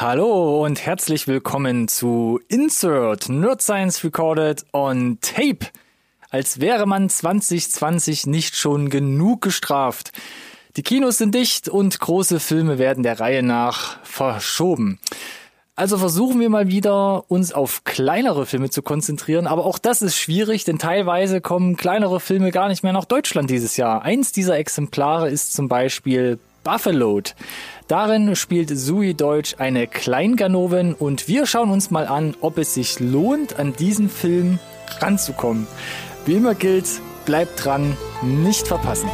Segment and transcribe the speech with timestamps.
[0.00, 5.66] Hallo und herzlich willkommen zu Insert Nerd Science Recorded on Tape.
[6.30, 10.12] Als wäre man 2020 nicht schon genug gestraft.
[10.76, 15.00] Die Kinos sind dicht und große Filme werden der Reihe nach verschoben.
[15.74, 19.48] Also versuchen wir mal wieder, uns auf kleinere Filme zu konzentrieren.
[19.48, 23.50] Aber auch das ist schwierig, denn teilweise kommen kleinere Filme gar nicht mehr nach Deutschland
[23.50, 24.02] dieses Jahr.
[24.02, 27.20] Eins dieser Exemplare ist zum Beispiel Buffalo.
[27.88, 33.00] Darin spielt Sui Deutsch eine Kleinganovin und wir schauen uns mal an, ob es sich
[33.00, 34.58] lohnt, an diesen Film
[35.00, 35.66] ranzukommen.
[36.26, 39.08] Wie immer gilt, bleibt dran, nicht verpassen.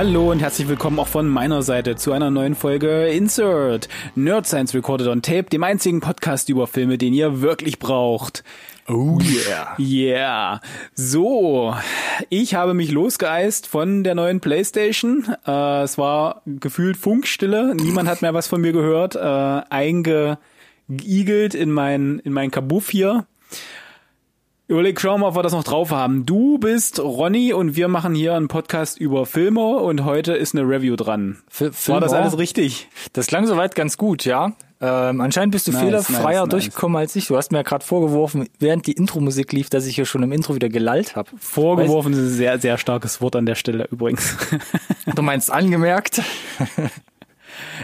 [0.00, 4.74] Hallo und herzlich willkommen auch von meiner Seite zu einer neuen Folge Insert Nerd Science
[4.74, 8.42] Recorded on Tape, dem einzigen Podcast über Filme, den ihr wirklich braucht.
[8.88, 9.76] Oh yeah.
[9.78, 10.60] Yeah.
[10.94, 11.74] So,
[12.30, 15.36] ich habe mich losgeeist von der neuen Playstation.
[15.46, 17.74] Äh, es war gefühlt Funkstille.
[17.74, 19.16] Niemand hat mehr was von mir gehört.
[19.16, 23.26] Äh, eingeigelt in mein, in mein Kabuff hier.
[24.70, 26.26] Überleg, schauen wir mal, ob wir das noch drauf haben.
[26.26, 30.62] Du bist Ronny und wir machen hier einen Podcast über Filme und heute ist eine
[30.62, 31.38] Review dran.
[31.50, 32.86] F War das alles richtig?
[33.12, 34.52] Das klang soweit ganz gut, ja.
[34.80, 37.26] Ähm, anscheinend bist du Nice, fehlerfreier nice, durchgekommen als ich.
[37.26, 40.30] Du hast mir ja gerade vorgeworfen, während die Intro-Musik lief, dass ich hier schon im
[40.30, 41.28] Intro wieder gelallt habe.
[41.36, 44.36] Vorgeworfen ist ein sehr, sehr starkes Wort an der Stelle übrigens.
[45.16, 46.22] Du meinst angemerkt?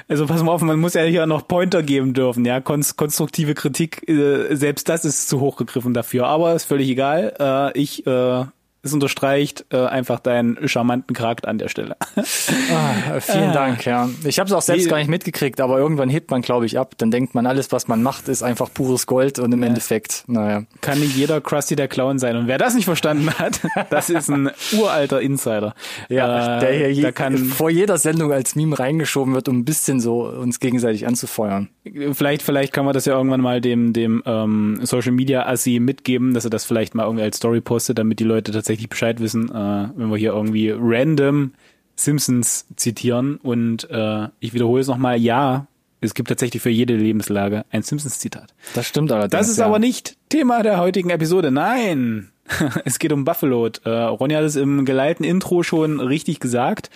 [0.09, 2.61] Also pass mal auf, man muss ja hier noch Pointer geben dürfen, ja.
[2.61, 6.27] Konst konstruktive Kritik, äh, selbst das ist zu hoch gegriffen dafür.
[6.27, 7.35] Aber ist völlig egal.
[7.39, 8.45] Äh, ich, äh,
[8.87, 11.97] es unterstreicht äh, einfach deinen charmanten Charakter an der Stelle.
[12.73, 13.53] Ah, vielen Ah.
[13.53, 14.09] Dank, ja.
[14.25, 14.91] Ich habe es auch selbst Nee.
[14.91, 16.95] gar nicht mitgekriegt, aber irgendwann hebt man, glaube ich, ab.
[16.99, 20.65] Dann denkt man, alles, was man macht, ist einfach pures Gold und im Endeffekt, naja.
[20.81, 22.37] Kann nicht jeder Krusty der Clown sein.
[22.37, 23.61] Und wer das nicht verstanden hat,
[23.91, 25.75] das ist ein uralter Insider.
[26.09, 29.59] Ja, Äh, der hier je, da kann vor jeder Sendung als Meme reingeschoben wird, um
[29.59, 31.69] ein bisschen so uns gegenseitig anzufeuern.
[32.13, 36.35] Vielleicht, vielleicht kann man das ja irgendwann mal dem, dem ähm, Social Media Assi mitgeben,
[36.35, 39.49] dass er das vielleicht mal irgendwie als Story postet, damit die Leute tatsächlich Bescheid wissen,
[39.49, 41.53] äh, wenn wir hier irgendwie random
[41.97, 43.37] Simpsons zitieren.
[43.37, 45.67] Und äh, ich wiederhole es nochmal, ja,
[46.01, 48.55] es gibt tatsächlich für jede Lebenslage ein Simpsons-Zitat.
[48.75, 49.31] Das stimmt allerdings.
[49.31, 49.67] Das ist ja.
[49.67, 51.51] aber nicht Thema der heutigen Episode.
[51.51, 52.31] Nein!
[52.85, 53.69] es geht um Buffalo.
[53.85, 56.91] Äh, Ronny hat es im geleiten Intro schon richtig gesagt.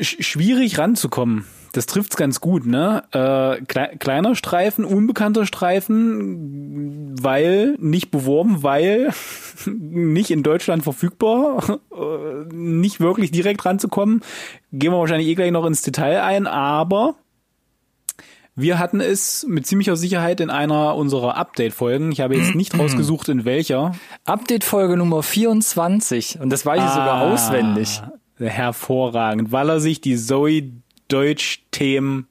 [0.00, 1.46] Sch schwierig ranzukommen.
[1.72, 3.02] Das trifft's ganz gut, ne?
[3.12, 9.12] Äh, klei kleiner Streifen, unbekannter Streifen, weil nicht beworben, weil
[9.66, 14.22] nicht in Deutschland verfügbar, äh, nicht wirklich direkt ranzukommen.
[14.72, 17.16] Gehen wir wahrscheinlich eh gleich noch ins Detail ein, aber
[18.54, 22.10] wir hatten es mit ziemlicher Sicherheit in einer unserer Update-Folgen.
[22.10, 23.94] Ich habe jetzt nicht rausgesucht, in welcher.
[24.24, 26.40] Update-Folge Nummer 24.
[26.40, 28.02] Und das weiß ich sogar Ah, auswendig.
[28.36, 30.72] Hervorragend, weil er sich die Zoe
[31.08, 32.28] Deutsch-Themen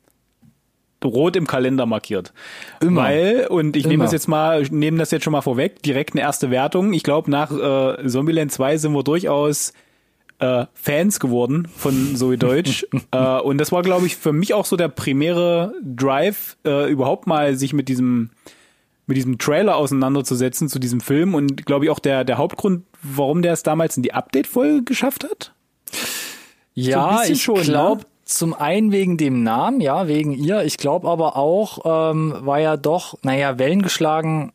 [1.04, 2.34] rot im Kalender markiert.
[2.82, 3.04] Immer.
[3.04, 6.22] Weil, und ich nehme das jetzt mal, nehme das jetzt schon mal vorweg, direkt eine
[6.22, 6.94] erste Wertung.
[6.94, 9.74] Ich glaube, nach äh, Zombieland 2 sind wir durchaus
[10.40, 12.86] äh, Fans geworden von Zoe Deutsch.
[13.12, 17.28] äh, und das war, glaube ich, für mich auch so der primäre Drive, äh, überhaupt
[17.28, 18.32] mal sich mit diesem
[19.10, 23.42] mit diesem Trailer auseinanderzusetzen zu diesem Film und glaube ich auch der der Hauptgrund, warum
[23.42, 25.54] der es damals in die Update-Folge geschafft hat.
[26.74, 28.00] Ja, bisschen ich schon, ne?
[28.28, 30.64] Zum einen wegen dem Namen, ja, wegen ihr.
[30.64, 34.52] Ich glaube aber auch, ähm, war ja doch, naja, Wellen geschlagen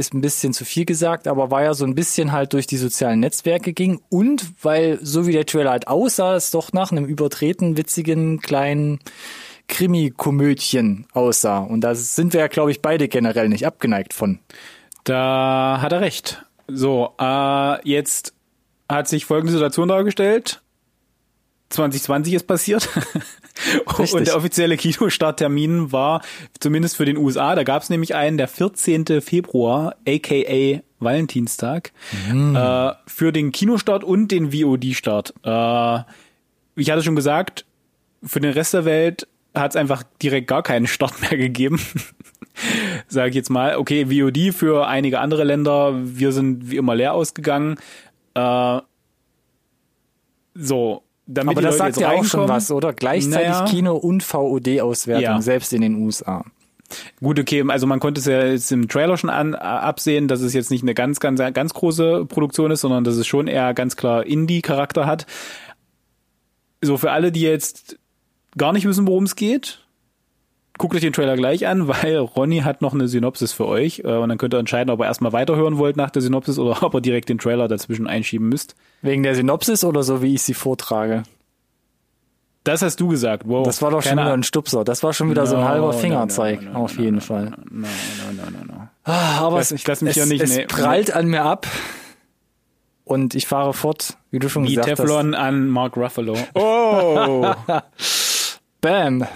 [0.00, 2.78] ist ein bisschen zu viel gesagt, aber war ja so ein bisschen halt durch die
[2.78, 7.04] sozialen Netzwerke ging und weil so wie der Trailer halt aussah, es doch nach einem
[7.04, 9.00] übertreten, witzigen, kleinen
[9.68, 11.58] Krimi-Komödchen aussah.
[11.58, 14.40] Und da sind wir ja, glaube ich, beide generell nicht abgeneigt von.
[15.04, 16.44] Da hat er recht.
[16.66, 18.34] So, äh, jetzt
[18.88, 20.62] hat sich folgende Situation dargestellt.
[21.70, 22.88] 2020 ist passiert.
[23.98, 24.14] Richtig.
[24.14, 26.22] Und der offizielle Kinostarttermin war
[26.58, 29.20] zumindest für den USA, da gab es nämlich einen, der 14.
[29.20, 31.92] Februar, aka Valentinstag,
[32.28, 35.34] äh, für den Kinostart und den VOD-Start.
[35.44, 36.02] Äh,
[36.76, 37.64] ich hatte schon gesagt,
[38.22, 41.80] für den Rest der Welt hat es einfach direkt gar keinen Start mehr gegeben.
[43.08, 47.14] Sag ich jetzt mal, okay, VOD für einige andere Länder, wir sind wie immer leer
[47.14, 47.76] ausgegangen.
[48.34, 48.80] Äh,
[50.54, 51.02] so,
[51.34, 52.92] damit Aber das sagt jetzt ja auch schon was, oder?
[52.92, 53.64] Gleichzeitig Naja.
[53.66, 55.40] Kino- und VOD-Auswertung, Ja.
[55.40, 56.44] selbst in den USA.
[57.20, 60.54] Gut, okay, also man konnte es ja jetzt im Trailer schon an, absehen, dass es
[60.54, 63.94] jetzt nicht eine ganz, ganz, ganz große Produktion ist, sondern dass es schon eher ganz
[63.96, 65.26] klar Indie-Charakter hat.
[66.82, 67.98] So für alle, die jetzt
[68.58, 69.84] gar nicht wissen, worum es geht,
[70.80, 74.16] guckt euch den Trailer gleich an, weil Ronny hat noch eine Synopsis für euch äh,
[74.16, 76.94] und dann könnt ihr entscheiden, ob ihr erstmal weiterhören wollt nach der Synopsis oder ob
[76.94, 78.74] ihr direkt den Trailer dazwischen einschieben müsst.
[79.02, 81.22] Wegen der Synopsis oder so, wie ich sie vortrage?
[82.64, 83.44] Das hast du gesagt.
[83.46, 83.64] Wow.
[83.64, 84.84] Das war doch schon wieder ein Stupser.
[84.84, 87.52] Das war schon wieder no, so ein halber Fingerzeig, no, no, auf jeden Fall.
[87.70, 87.86] No,
[88.36, 88.88] no, no, no.
[89.04, 91.66] Ah, aber ich lass, mich es, ja nicht, es nee, prallt an mir ab
[93.04, 95.16] und ich fahre fort, wie du schon wie gesagt Teflon hast.
[95.16, 96.36] Teflon an Mark Ruffalo.
[96.54, 97.54] Oh!
[98.82, 99.26] Bam.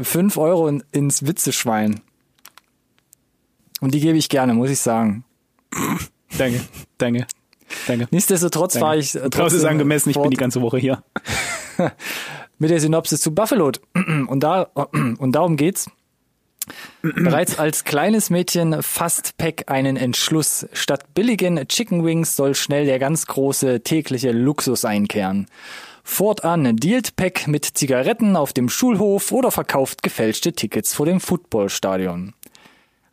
[0.00, 2.00] Fünf Euro ins Witzeschwein.
[3.80, 5.24] Und die gebe ich gerne, muss ich sagen.
[6.38, 6.60] danke,
[6.98, 7.26] danke,
[7.86, 8.06] danke.
[8.10, 8.86] Nichtsdestotrotz danke.
[8.86, 9.14] war ich.
[9.14, 11.02] Äh, Klaus ist angemessen, ich bin die ganze Woche hier.
[12.58, 13.72] mit der Synopsis zu Buffalo.
[14.28, 15.90] Und, da, und darum geht's.
[17.02, 20.68] Bereits als kleines Mädchen fasst Peck einen Entschluss.
[20.72, 25.48] Statt billigen Chicken Wings soll schnell der ganz große tägliche Luxus einkehren.
[26.02, 32.34] Fortan dealt Peck mit Zigaretten auf dem Schulhof oder verkauft gefälschte Tickets vor dem Footballstadion.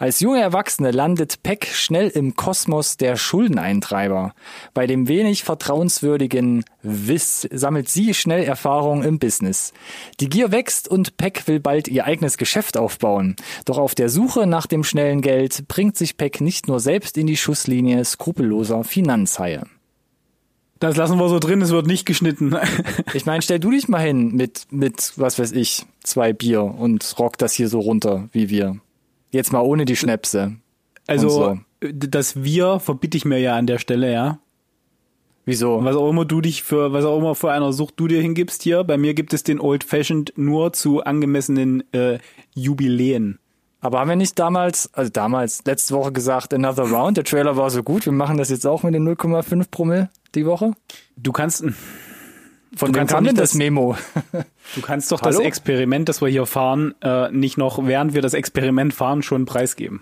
[0.02, 4.34] Als junge Erwachsene landet Peck schnell im Kosmos der Schuldeneintreiber.
[4.74, 9.74] Bei dem wenig vertrauenswürdigen Wiss sammelt sie schnell Erfahrung im Business.
[10.22, 13.36] Die Gier wächst und Peck will bald ihr eigenes Geschäft aufbauen.
[13.66, 17.28] Doch auf der Suche nach dem schnellen Geld bringt sich Peck nicht nur selbst in
[17.28, 19.64] die Schusslinie skrupelloser Finanzhaie.
[20.80, 22.56] Das lassen wir so drin, es wird nicht geschnitten.
[23.14, 27.16] ich meine, stell du dich mal hin mit, mit, was weiß ich, zwei Bier und
[27.20, 28.78] rock das hier so runter, wie wir.
[29.32, 30.56] Jetzt mal ohne die Schnäpse.
[31.06, 31.58] Also, so.
[31.82, 34.40] das Wir verbitte ich mir ja an der Stelle, ja.
[35.46, 35.84] Wieso?
[35.84, 38.64] Was auch immer du dich für, was auch immer für einer Sucht du dir hingibst
[38.64, 38.84] hier.
[38.84, 42.20] Bei mir gibt es den Old Fashioned nur zu angemessenen äh,
[42.54, 43.40] Jubiläen.
[43.82, 47.70] Aber haben wir nicht damals, also damals, letzte Woche gesagt, Another Round, der Trailer war
[47.70, 50.74] so gut, wir machen das jetzt auch mit den 0,5 Promille die Woche?
[51.18, 51.64] Du kannst,
[52.76, 53.96] von wem kam denn das, Memo?
[54.76, 58.36] Du kannst doch das Experiment, das wir hier fahren, äh, nicht noch, während wir das
[58.36, 60.02] Experiment fahren, schon preisgeben.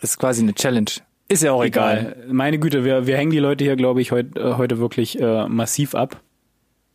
[0.00, 0.90] Das ist quasi eine Challenge.
[1.28, 2.14] Ist ja auch egal.
[2.16, 2.32] egal.
[2.32, 5.48] Meine Güte, wir, wir hängen die Leute hier, glaube ich, heut, äh, heute wirklich äh,
[5.48, 6.20] massiv ab.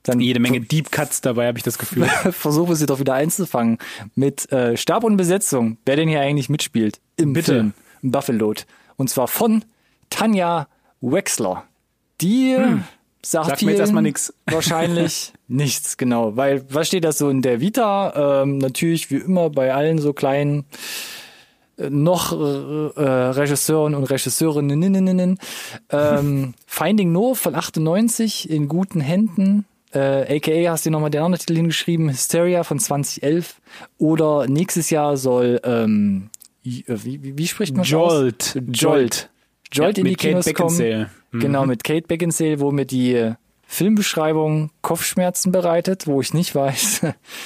[0.03, 2.05] Dann jede Menge Deep Cuts dabei, habe ich das Gefühl.
[2.31, 3.79] Versuche sie doch wieder einzufangen
[4.15, 5.77] mit äh, Stab und Besetzung.
[5.85, 7.53] Wer denn hier eigentlich mitspielt im Bitte.
[7.53, 8.53] Film Buffalo.
[8.95, 9.65] Und zwar von
[10.09, 10.67] Tanja
[11.01, 11.66] Wexler.
[12.21, 12.83] Die hm
[13.31, 14.33] sagt Sag mir jetzt erstmal nichts.
[14.45, 16.35] Wahrscheinlich nichts, genau.
[16.35, 18.41] Weil, was steht da so in der Vita?
[18.41, 20.65] Ähm, natürlich, wie immer, bei allen so kleinen
[21.77, 25.39] äh, noch äh, Regisseuren und Regisseurinnen.
[25.89, 29.65] Ähm, Finding No von 98 in guten Händen.
[29.93, 33.59] Äh, AKA hast du nochmal den anderen Titel hingeschrieben, Hysteria von 2011.
[33.97, 36.29] Oder nächstes Jahr soll, ähm,
[36.63, 38.55] äh, wie, wie, wie spricht man Jolt.
[38.55, 38.77] Jolt.
[38.77, 39.29] Jolt.
[39.71, 41.09] Jolt ja, in die Kinos kommen.
[41.31, 41.39] Mhm.
[41.39, 43.33] Genau, mit Kate Beckinsale, wo mir die
[43.67, 47.01] Filmbeschreibung Kopfschmerzen bereitet, wo ich nicht weiß,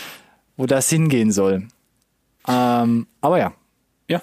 [0.58, 1.68] wo das hingehen soll.
[2.48, 3.54] Ähm, aber ja.
[4.08, 4.22] Ja.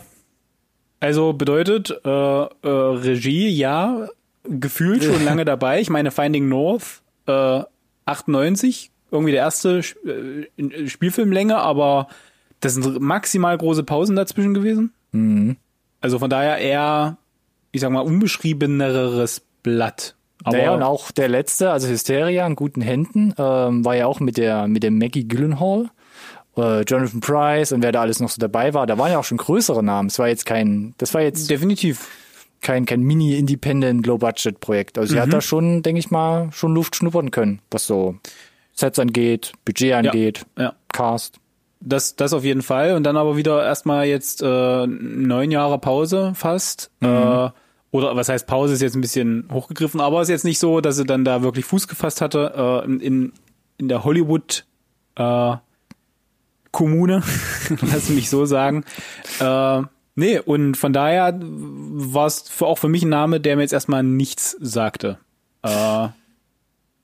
[1.01, 4.09] Also bedeutet, äh, äh, Regie, ja,
[4.45, 5.81] gefühlt schon lange dabei.
[5.81, 7.63] Ich meine, Finding North, äh,
[8.07, 12.09] 98, irgendwie der erste äh, Spielfilmlänge, aber
[12.61, 14.93] das sind maximal große Pausen dazwischen gewesen.
[15.13, 15.57] Mhm.
[16.01, 17.19] Also von daher eher,
[17.73, 20.15] ich sag mal, unbeschriebeneres Blatt.
[20.45, 24.21] Aber naja, und auch der letzte, also Hysteria in guten Händen, ähm, war ja auch
[24.21, 25.91] mit der, mit dem Maggie Gyllenhaal,
[26.57, 28.87] äh, Jonathan Price und wer da alles noch so dabei war.
[28.87, 30.09] Da waren ja auch schon größere Namen.
[30.09, 32.09] Es war jetzt kein, das war jetzt definitiv
[32.61, 34.99] kein, kein Mini-Independent, Low-Budget-Projekt.
[34.99, 35.23] Also sie mhm.
[35.23, 38.17] hat da schon, denke ich mal, schon Luft schnuppern können, was so
[38.73, 40.75] Sets angeht, Budget angeht, ja, ja.
[40.93, 41.41] Cast.
[41.81, 42.97] Das, das auf jeden Fall.
[42.97, 46.91] Und dann aber wieder erstmal jetzt äh, neun Jahre Pause fast.
[47.01, 47.09] Mhm.
[47.09, 47.51] Äh,
[47.91, 50.97] oder was heißt Pause ist jetzt ein bisschen hochgegriffen, aber ist jetzt nicht so, dass
[50.97, 53.33] sie dann da wirklich Fuß gefasst hatte äh, in,
[53.79, 54.67] in der Hollywood
[55.15, 55.57] äh,
[56.71, 57.23] Kommune,
[57.93, 58.85] lass mich so sagen.
[59.41, 59.83] Äh,
[60.17, 63.73] nee, und von daher war es für, auch für mich ein Name, der mir jetzt
[63.73, 65.19] erstmal nichts sagte.
[65.63, 66.09] Äh,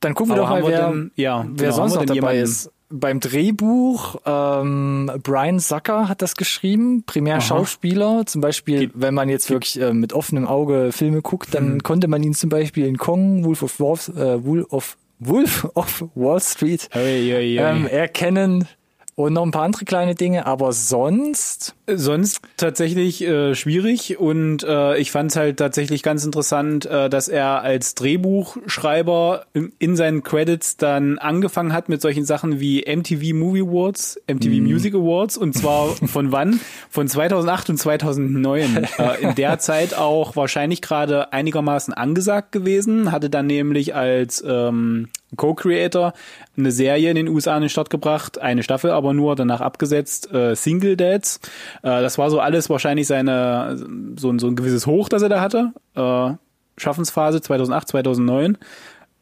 [0.01, 2.43] dann gucken wir doch mal, wer, denn, ja, wer genau, sonst noch dabei jemanden?
[2.43, 7.41] ist beim Drehbuch, ähm, Brian Zucker hat das geschrieben, primär Aha.
[7.41, 8.25] Schauspieler.
[8.27, 11.83] Zum Beispiel, wenn man jetzt wirklich äh, mit offenem Auge Filme guckt, dann hm.
[11.83, 16.05] konnte man ihn zum Beispiel in Kong, Wolf of, Wolf, äh, Wolf of, Wolf of
[16.15, 17.59] Wall Street hey, hey, hey.
[17.59, 18.69] Ähm, erkennen.
[19.17, 21.75] Und noch ein paar andere kleine Dinge, aber sonst.
[21.87, 27.29] Sonst tatsächlich äh, schwierig und äh, ich fand es halt tatsächlich ganz interessant, äh, dass
[27.29, 33.35] er als Drehbuchschreiber in, in, seinen Credits dann angefangen hat mit solchen Sachen wie MTV
[33.35, 34.65] Movie Awards, MTV mm.
[34.65, 36.59] Music Awards und zwar von wann?
[36.89, 38.89] Von 2008 und 2009.
[38.99, 45.11] äh, in der Zeit auch wahrscheinlich gerade einigermaßen angesagt gewesen, hatte dann nämlich als ähm,
[45.37, 46.13] Co-Creator
[46.57, 50.33] eine Serie in den USA an den Start gebracht, eine Staffel aber nur, danach abgesetzt,
[50.33, 51.41] äh, Single Dads.
[51.83, 53.77] Äh, das war so alles wahrscheinlich seine,
[54.17, 55.73] so, so ein gewisses Hoch, das er da hatte.
[55.95, 56.37] Äh,
[56.81, 58.59] Schaffensphase 2008, 2009.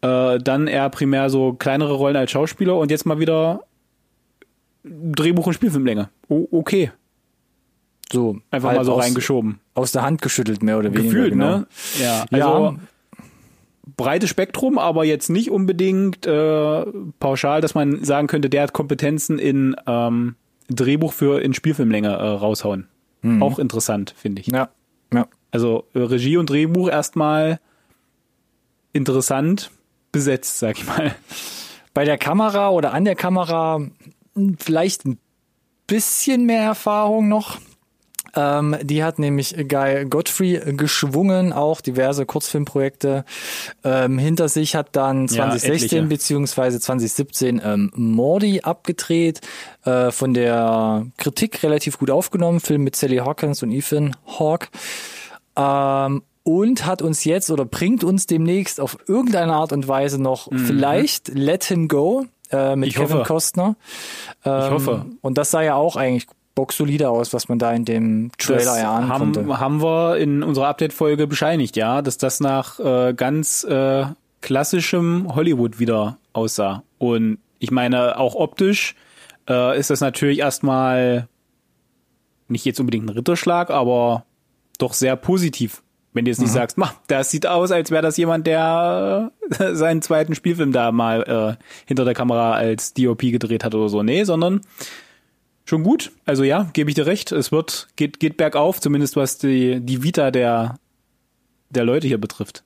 [0.02, 3.64] Äh, dann eher primär so kleinere Rollen als Schauspieler und jetzt mal wieder
[4.84, 6.08] Drehbuch und Spielfilmlänge.
[6.28, 6.90] O okay.
[8.12, 9.60] So, einfach halt mal so aus, reingeschoben.
[9.74, 11.04] Aus der Hand geschüttelt, mehr oder weniger.
[11.04, 11.58] Gefühlt, genau.
[11.58, 11.66] ne?
[11.98, 12.76] Ja, also ja
[13.84, 16.84] breites Spektrum, aber jetzt nicht unbedingt äh,
[17.18, 20.36] pauschal, dass man sagen könnte, der hat Kompetenzen in ähm,
[20.68, 22.88] Drehbuch für in Spielfilmlänge äh, raushauen.
[23.22, 23.42] Mhm.
[23.42, 24.48] Auch interessant, finde ich.
[24.48, 24.70] Ja.
[25.12, 25.26] ja.
[25.50, 27.60] Also äh, Regie und Drehbuch erstmal
[28.92, 29.70] interessant
[30.12, 31.14] besetzt, sag ich mal.
[31.94, 33.80] Bei der Kamera oder an der Kamera
[34.34, 35.18] hm, vielleicht ein
[35.86, 37.58] bisschen mehr Erfahrung noch.
[38.34, 43.24] Ähm, die hat nämlich Guy Godfrey geschwungen, auch diverse Kurzfilmprojekte
[43.84, 49.40] ähm, hinter sich, hat dann 2016 ja, beziehungsweise 2017 ähm, Mordy abgedreht,
[49.84, 54.68] äh, von der Kritik relativ gut aufgenommen, Film mit Sally Hawkins und Ethan Hawke.
[55.56, 60.50] Ähm, und hat uns jetzt oder bringt uns demnächst auf irgendeine Art und Weise noch
[60.50, 60.58] mhm.
[60.58, 63.28] vielleicht Let Him Go äh, mit ich Kevin hoffe.
[63.28, 63.76] Costner.
[64.44, 65.06] Ähm, ich hoffe.
[65.20, 69.08] Und das sah ja auch eigentlich boxsolide aus, was man da in dem Trailer erahnen
[69.08, 69.60] haben, konnte.
[69.60, 74.04] Haben wir in unserer Update-Folge bescheinigt, ja, dass das nach äh, ganz äh,
[74.40, 76.82] klassischem Hollywood wieder aussah.
[76.98, 78.94] Und ich meine, auch optisch
[79.48, 81.28] äh, ist das natürlich erstmal
[82.48, 84.24] nicht jetzt unbedingt ein Ritterschlag, aber
[84.78, 85.82] doch sehr positiv.
[86.12, 86.54] Wenn du jetzt nicht mhm.
[86.54, 90.92] sagst, ma, das sieht aus, als wäre das jemand, der äh, seinen zweiten Spielfilm da
[90.92, 91.22] mal
[91.58, 94.02] äh, hinter der Kamera als DOP gedreht hat oder so.
[94.02, 94.60] Nee, sondern
[95.64, 96.12] schon gut.
[96.24, 97.32] Also ja, gebe ich dir recht.
[97.32, 100.76] Es wird, geht, geht bergauf, zumindest was die, die Vita der,
[101.70, 102.64] der Leute hier betrifft.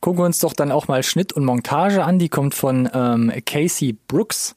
[0.00, 2.18] Gucken wir uns doch dann auch mal Schnitt und Montage an.
[2.18, 4.54] Die kommt von ähm, Casey Brooks.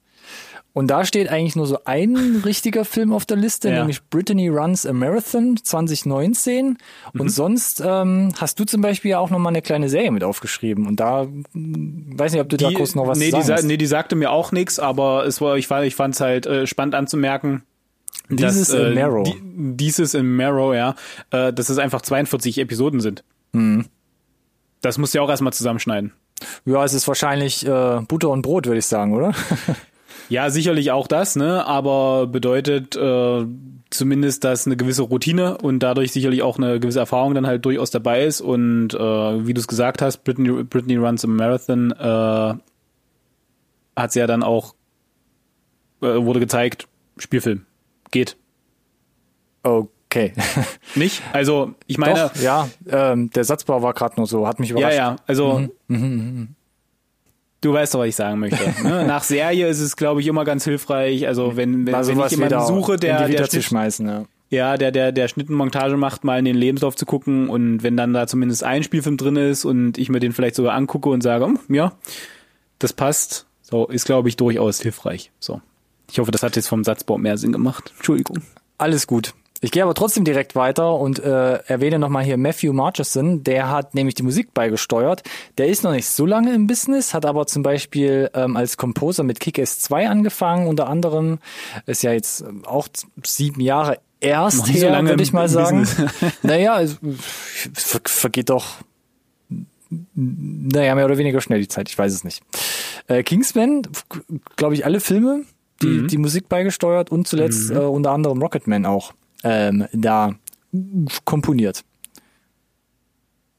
[0.79, 3.79] Und da steht eigentlich nur so ein richtiger Film auf der Liste, ja.
[3.79, 6.77] nämlich Brittany Runs a Marathon 2019.
[7.11, 7.27] Und mhm.
[7.27, 10.87] sonst ähm, hast du zum Beispiel ja auch noch mal eine kleine Serie mit aufgeschrieben.
[10.87, 13.61] Und da weiß nicht, ob du die, da kurz noch was nee, sagst.
[13.61, 16.21] Die, nee, die sagte mir auch nichts, aber es war, ich fand ich fand es
[16.21, 17.63] halt äh, spannend anzumerken,
[18.29, 19.25] dieses dass, in Marrow.
[19.25, 19.35] Die,
[19.75, 20.95] dieses in Marrow, ja,
[21.31, 23.25] äh, dass es einfach 42 Episoden sind.
[23.51, 23.87] Mhm.
[24.79, 26.13] Das musst du ja auch erstmal zusammenschneiden.
[26.63, 29.33] Ja, es ist wahrscheinlich äh, Butter und Brot, würde ich sagen, oder?
[30.29, 31.65] ja, sicherlich auch das, ne?
[31.65, 33.45] Aber bedeutet äh,
[33.89, 37.91] zumindest, dass eine gewisse Routine und dadurch sicherlich auch eine gewisse Erfahrung dann halt durchaus
[37.91, 38.41] dabei ist.
[38.41, 38.97] Und äh,
[39.47, 42.53] wie du es gesagt hast, Britney, Britney Runs a Marathon äh,
[43.95, 44.75] hat sie ja dann auch,
[46.01, 47.65] äh, wurde gezeigt, Spielfilm
[48.11, 48.37] geht.
[49.63, 50.33] Okay.
[50.95, 51.21] Nicht?
[51.33, 52.31] Also, ich meine.
[52.33, 54.97] Doch, ja, ähm, der Satzbau war gerade nur so, hat mich überrascht.
[54.97, 55.67] Ja, ja, also.
[55.87, 56.55] Mhm.
[57.61, 58.57] Du weißt doch, was ich sagen möchte.
[58.83, 59.05] Ne?
[59.05, 61.27] Nach Serie ist es, glaube ich, immer ganz hilfreich.
[61.27, 64.23] Also wenn, wenn, also wenn ich jemanden suche, der, der Schnitt, schmeißen, ja.
[64.49, 68.13] ja, der, der, der Schnittenmontage macht, mal in den Lebenslauf zu gucken und wenn dann
[68.13, 71.45] da zumindest ein Spielfilm drin ist und ich mir den vielleicht sogar angucke und sage,
[71.45, 71.91] hm, ja,
[72.79, 75.31] das passt, so, ist, glaube ich, durchaus hilfreich.
[75.39, 75.61] So.
[76.09, 77.93] Ich hoffe, das hat jetzt vom Satzbau mehr Sinn gemacht.
[77.97, 78.41] Entschuldigung.
[78.77, 79.33] Alles gut.
[79.61, 83.93] Ich gehe aber trotzdem direkt weiter und äh, erwähne nochmal hier Matthew Marcheson, der hat
[83.93, 85.23] nämlich die Musik beigesteuert.
[85.57, 89.23] Der ist noch nicht so lange im Business, hat aber zum Beispiel ähm, als Composer
[89.23, 91.39] mit Kick-Ass 2 angefangen, unter anderem.
[91.85, 92.87] Ist ja jetzt auch
[93.23, 95.87] sieben Jahre erst her, so würde ich mal sagen.
[96.43, 96.97] naja, es
[97.73, 98.65] ver vergeht doch
[100.13, 102.43] naja, mehr oder weniger schnell die Zeit, ich weiß es nicht.
[103.07, 103.81] Äh, Kingsman,
[104.55, 105.45] glaube ich, alle Filme,
[105.81, 106.07] die, mhm.
[106.07, 107.77] die Musik beigesteuert und zuletzt mhm.
[107.77, 110.35] äh, unter anderem Rocketman auch ähm, da
[111.25, 111.83] komponiert.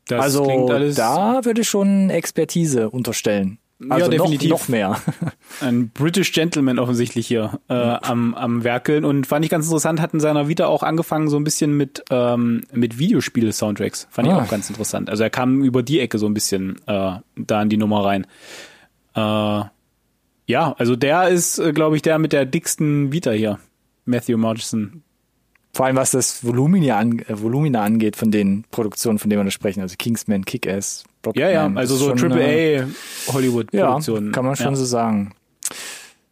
[0.06, 3.58] Das also da würde ich schon Expertise unterstellen.
[3.88, 4.50] Also ja, definitiv.
[4.50, 5.00] Noch, noch mehr.
[5.62, 10.12] Ein British Gentleman offensichtlich hier äh, am, am Werkeln und fand ich ganz interessant, hat
[10.12, 14.06] in seiner Vita auch angefangen so ein bisschen mit, ähm, mit Videospiele-Soundtracks.
[14.10, 14.32] Fand ah.
[14.32, 15.08] ich auch ganz interessant.
[15.08, 18.26] Also er kam über die Ecke so ein bisschen äh, da in die Nummer rein.
[19.14, 19.64] Äh,
[20.46, 23.60] ja, also der ist, äh, glaube ich, der mit der dicksten Vita hier.
[24.04, 25.02] Matthew Murchison.
[25.72, 29.44] Vor allem was das Volumina, an, äh, Volumina angeht von den Produktionen, von denen wir
[29.44, 34.26] da sprechen, also Kingsman, Kick-Ass, Ja, ja, also so Triple A Hollywood-Produktionen.
[34.26, 34.76] Ja, kann man schon ja.
[34.76, 35.32] so sagen.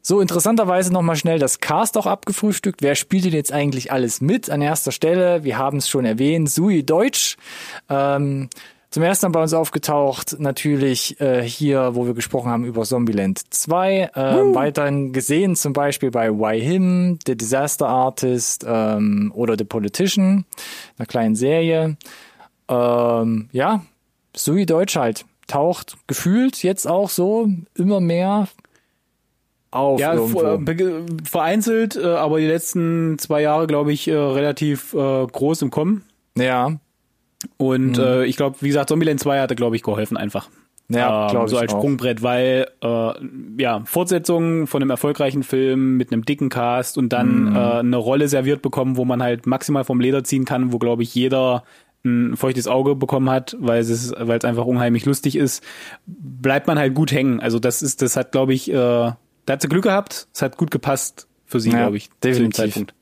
[0.09, 2.81] So, interessanterweise nochmal schnell das Cast auch abgefrühstückt.
[2.81, 4.49] Wer spielt denn jetzt eigentlich alles mit?
[4.49, 7.37] An erster Stelle, wir haben es schon erwähnt, Sui Deutsch.
[7.91, 8.49] Ähm,
[8.91, 13.41] zum ersten Mal bei uns aufgetaucht, natürlich äh, hier, wo wir gesprochen haben über Zombieland
[13.53, 14.11] 2.
[14.17, 20.47] Ähm, weiterhin gesehen zum Beispiel bei Why Him, The Disaster Artist ähm, oder The Politician,
[20.99, 21.97] einer kleinen Serie.
[22.69, 23.83] Ähm, ja,
[24.35, 28.49] Sui Deutsch halt taucht gefühlt jetzt auch so immer mehr
[29.71, 30.01] auf.
[30.01, 35.63] Ja, be- vereinzelt, äh, aber die letzten zwei Jahre, glaube ich, äh, relativ äh, groß
[35.63, 36.05] im Kommen.
[36.37, 36.73] ja,
[37.57, 40.49] Und äh, ich glaube, wie gesagt, Zombieland 2 hatte, glaube ich, geholfen einfach.
[40.89, 41.79] ja, Ähm, glaube so als auch.
[41.79, 43.13] Sprungbrett, weil äh,
[43.63, 47.57] ja Fortsetzung von einem erfolgreichen Film mit einem dicken Cast und dann Mhm.
[47.57, 51.03] äh, eine Rolle serviert bekommen, wo man halt maximal vom Leder ziehen kann, wo glaube
[51.03, 51.63] ich jeder
[52.05, 55.63] ein feuchtes Auge bekommen hat, weil es weil es einfach unheimlich lustig ist,
[56.07, 57.41] bleibt man halt gut hängen.
[57.41, 59.17] Also das ist, das hat glaube ich, äh, da
[59.49, 62.31] hat sie Glück gehabt, es hat gut gepasst für sie, Ja, glaube ich, zu dem
[62.33, 62.55] definitiv.
[62.65, 62.95] Zeitpunkt.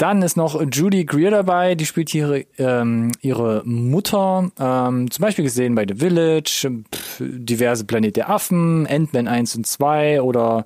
[0.00, 5.44] Dann ist noch Judy Greer dabei, die spielt ihre, ähm, ihre Mutter, ähm, zum Beispiel
[5.44, 10.64] gesehen bei The Village, pf, diverse Planet der Affen, Ant-Man 1 und 2 oder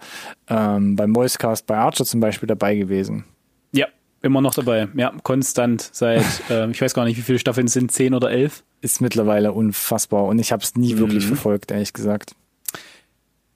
[0.49, 3.25] ähm, beim Moisecast bei Archer zum Beispiel dabei gewesen.
[3.73, 3.89] Ja,
[4.23, 4.87] immer noch dabei.
[4.95, 8.31] Ja, konstant seit, äh, ich weiß gar nicht, wie viele Staffeln es sind, zehn oder
[8.31, 8.63] elf.
[8.83, 12.37] Ist mittlerweile unfassbar und ich habe es nie wirklich verfolgt, ehrlich gesagt.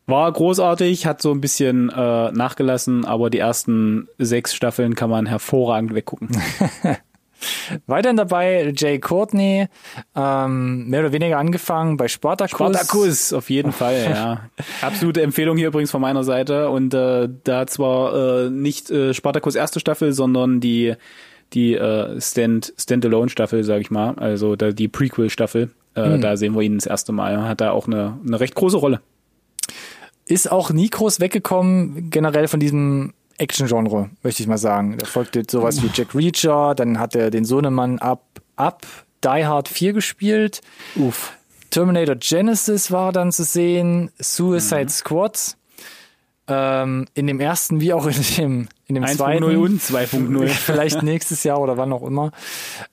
[0.08, 5.26] War großartig, hat so ein bisschen äh, nachgelassen, aber die ersten sechs Staffeln kann man
[5.26, 6.30] hervorragend weggucken.
[7.86, 9.68] Weiterhin dabei Jay Courtney,
[10.16, 12.56] ähm, mehr oder weniger angefangen bei Spartacus.
[12.56, 14.40] Spartacus, auf jeden Fall, ja.
[14.80, 16.70] Absolute Empfehlung hier übrigens von meiner Seite.
[16.70, 20.94] Und äh, da zwar äh, nicht äh, Spartacus erste Staffel, sondern die
[21.52, 25.70] die äh, Stand Standalone Staffel, sag ich mal, also da die Prequel Staffel.
[25.94, 27.46] Äh, Da sehen wir ihn das erste Mal.
[27.48, 29.00] Hat da auch eine, eine recht große Rolle.
[30.28, 34.96] Ist auch nie groß weggekommen, generell von diesem Action-Genre, möchte ich mal sagen.
[34.98, 38.24] Da folgte sowas wie Jack Reacher, dann hat er den Sohnemann ab,
[38.56, 38.86] ab
[39.24, 40.60] Die Hard 4 gespielt.
[40.96, 41.32] Uff.
[41.70, 45.56] Terminator Genesis war dann zu sehen, Suicide Squad.
[46.48, 49.44] Ähm, in dem ersten wie auch in dem, in dem 1.0 zweiten.
[49.44, 50.46] und 2.0.
[50.48, 52.32] Vielleicht nächstes Jahr oder wann auch immer.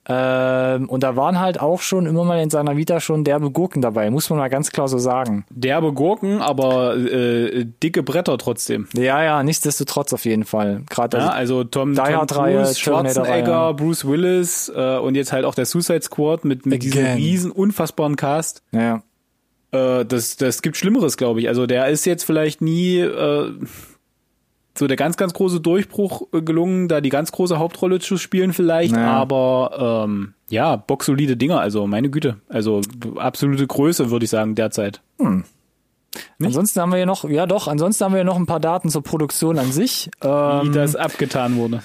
[0.07, 3.81] Ähm, und da waren halt auch schon immer mal in seiner Vita schon derbe Gurken
[3.81, 5.46] dabei, muss man mal ganz klar so sagen.
[5.50, 8.87] Derbe Gurken, aber äh, dicke Bretter trotzdem.
[8.94, 10.81] Ja, ja, nichtsdestotrotz auf jeden Fall.
[10.89, 13.74] Gerade Ja, also, also Tom, Tom Cruise, Schwarzenegger, Terminator-Reihe.
[13.75, 18.18] Bruce Willis äh, und jetzt halt auch der Suicide Squad mit, mit diesem riesen, unfassbaren
[18.18, 18.63] Cast.
[18.72, 19.01] ja.
[19.75, 21.48] Äh, das, das gibt Schlimmeres, glaube ich.
[21.48, 23.51] Also der ist jetzt vielleicht nie äh,
[24.77, 28.51] so der ganz, ganz große Durchbruch äh, gelungen, da die ganz große Hauptrolle zu spielen
[28.53, 29.11] vielleicht, Ja.
[29.14, 32.38] aber ähm, ja, boxsolide Dinger, also meine Güte.
[32.50, 32.81] Also
[33.16, 35.01] absolute Größe, würde ich sagen, derzeit.
[36.42, 38.90] Ansonsten haben wir hier noch, ja doch, ansonsten haben wir hier noch ein paar Daten
[38.90, 40.09] zur Produktion an sich.
[40.22, 41.81] Wie Ähm, das abgetan wurde.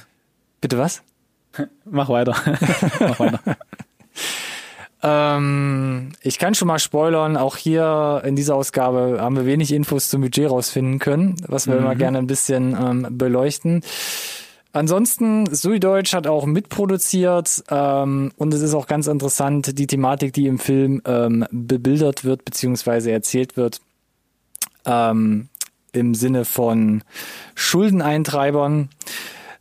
[0.61, 1.03] bitte was?
[1.85, 2.35] Mach weiter.
[3.00, 3.40] Mach weiter.
[5.02, 10.08] Ähm, ich kann schon mal spoilern, auch hier in dieser Ausgabe haben wir wenig Infos
[10.08, 13.82] zum Budget rausfinden können, was wir immer gerne ein bisschen ähm, beleuchten.
[14.72, 20.32] Ansonsten, Sui Deutsch hat auch mitproduziert ähm, und es ist auch ganz interessant, die Thematik,
[20.32, 23.80] die im Film ähm, bebildert wird, beziehungsweise erzählt wird,
[24.84, 25.48] ähm,
[25.92, 27.02] im Sinne von
[27.56, 28.90] Schuldeneintreibern.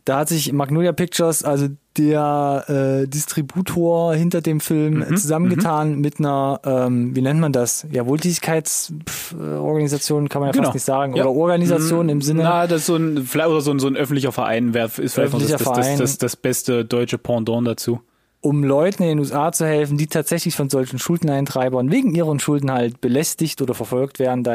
[0.04, 6.18] Da hat sich Magnolia Pictures, also der äh, Distributor hinter dem Film, Mhm, zusammengetan mit
[6.18, 7.86] einer, ähm, wie nennt man das?
[7.90, 10.64] Ja, Wohltätigkeitsorganisation kann man ja Genau.
[10.64, 11.14] fast nicht sagen.
[11.16, 11.24] Ja.
[11.24, 12.42] Oder Organisation im Sinne.
[12.44, 15.14] Na, das ist so ein, vielleicht oder so ein, so ein öffentlicher Verein wäre, ist
[15.14, 18.00] vielleicht noch das, das, das, das, das beste deutsche Pendant dazu.
[18.40, 22.70] um Leuten in den USA zu helfen, die tatsächlich von solchen Schuldeneintreibern wegen ihren Schulden
[22.70, 24.54] halt belästigt oder verfolgt werden, da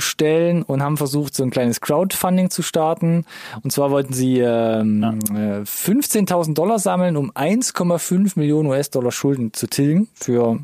[0.00, 3.24] entgegenzustellen und haben versucht, so ein kleines Crowdfunding zu starten.
[3.62, 9.66] Und zwar wollten sie ähm, äh, 15.000 Dollar sammeln, um 1,5 Millionen US-Dollar Schulden zu
[9.66, 10.58] tilgen für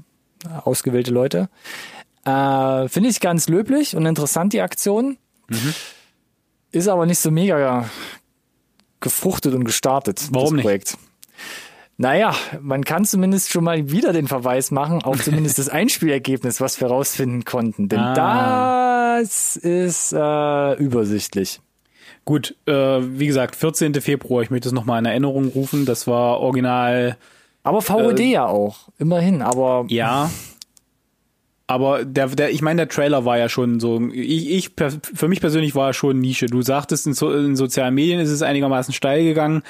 [0.44, 1.48] äh, ausgewählte Leute.
[2.24, 5.18] Äh, Finde ich ganz löblich und interessant, die Aktion.
[6.72, 7.88] Ist aber nicht so mega
[9.00, 10.98] gefruchtet und gestartet, Warum das nicht?
[11.98, 16.78] Naja, man kann zumindest schon mal wieder den Verweis machen auf zumindest das Einspielergebnis, was
[16.80, 17.88] wir rausfinden konnten.
[17.88, 19.18] Denn Ah.
[19.18, 21.60] das ist äh, übersichtlich.
[22.26, 23.94] Gut, äh, wie gesagt, 14.
[24.02, 27.16] Februar, ich möchte es nochmal in Erinnerung rufen, das war original,
[27.62, 29.40] Aber VOD ja auch, immerhin.
[29.42, 30.30] Aber ja,
[31.68, 34.70] Aber der, der, ich meine, der Trailer war ja schon so, ich, ich
[35.14, 36.46] für mich persönlich war er schon Nische.
[36.46, 39.62] Du sagtest, in, so, in sozialen Medien ist es einigermaßen steil gegangen.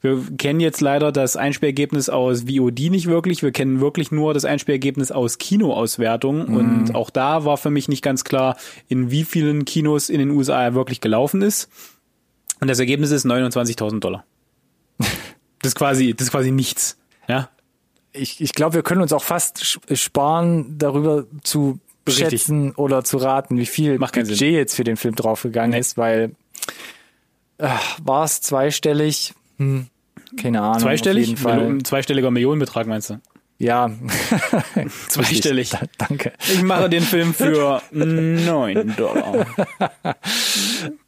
[0.00, 3.44] Wir kennen jetzt leider das Einspielergebnis aus VOD nicht wirklich.
[3.44, 6.50] Wir kennen wirklich nur das Einspielergebnis aus Kinoauswertung.
[6.50, 6.56] Mhm.
[6.56, 8.56] Und auch da war für mich nicht ganz klar,
[8.88, 11.70] in wie vielen Kinos in den USA er wirklich gelaufen ist.
[12.60, 14.24] Und das Ergebnis ist 29.000 Dollar.
[15.60, 16.98] Das ist quasi, das ist quasi nichts.
[17.26, 17.48] Ja
[18.14, 23.58] ich, ich glaube, wir können uns auch fast sparen, darüber zu schätzen oder zu raten,
[23.58, 24.54] wie viel Budget Sinn.
[24.54, 25.78] jetzt für den Film draufgegangen nee.
[25.78, 26.32] ist, weil
[27.58, 27.68] äh,
[28.02, 29.34] war es zweistellig?
[29.58, 29.86] Hm,
[30.40, 30.80] keine Ahnung.
[30.80, 31.42] Zweistellig?
[31.42, 33.20] Millionen, zweistelliger Millionenbetrag meinst du?
[33.58, 33.90] Ja.
[35.08, 35.70] Zweistellig.
[35.74, 36.32] Da, danke.
[36.40, 39.46] Ich mache den Film für neun Dollar.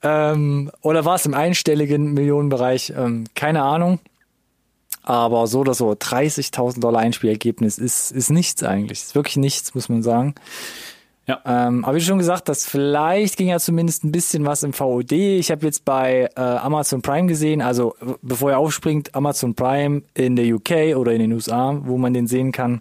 [0.03, 2.93] ähm, oder war es im einstelligen Millionenbereich?
[2.97, 3.99] Ähm, keine Ahnung.
[5.07, 9.01] Aber so oder so, 30.000 Dollar Einspielergebnis ist, ist nichts eigentlich.
[9.01, 10.35] Ist wirklich nichts, muss man sagen.
[11.29, 11.41] Ja.
[11.45, 15.13] Ähm, aber wie schon gesagt, das vielleicht ging ja zumindest ein bisschen was im VOD.
[15.13, 20.35] Ich habe jetzt bei äh, Amazon Prime gesehen, also bevor er aufspringt, Amazon Prime in
[20.35, 22.81] der UK oder in den USA, wo man den sehen kann.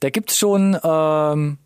[0.00, 1.58] Da gibt's schon ähm,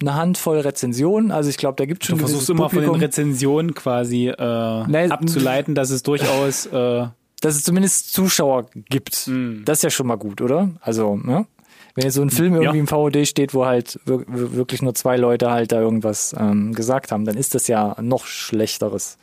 [0.00, 1.30] eine Handvoll Rezensionen.
[1.30, 2.16] Also ich glaube, da gibt schon.
[2.16, 7.06] Du versuchst immer von den Rezensionen quasi äh, nee, abzuleiten, dass es durchaus äh,
[7.40, 9.26] dass es zumindest Zuschauer gibt.
[9.26, 9.62] Mhm.
[9.64, 10.70] Das ist ja schon mal gut, oder?
[10.80, 11.46] Also, ne?
[11.94, 12.80] Wenn jetzt so ein Film irgendwie ja.
[12.80, 17.24] im VOD steht, wo halt wirklich nur zwei Leute halt da irgendwas ähm, gesagt haben,
[17.24, 19.18] dann ist das ja noch schlechteres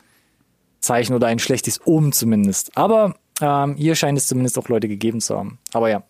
[0.80, 2.76] Zeichen oder ein schlechtes Omen zumindest.
[2.76, 5.58] Aber ähm, hier scheint es zumindest auch Leute gegeben zu haben.
[5.72, 6.02] Aber ja,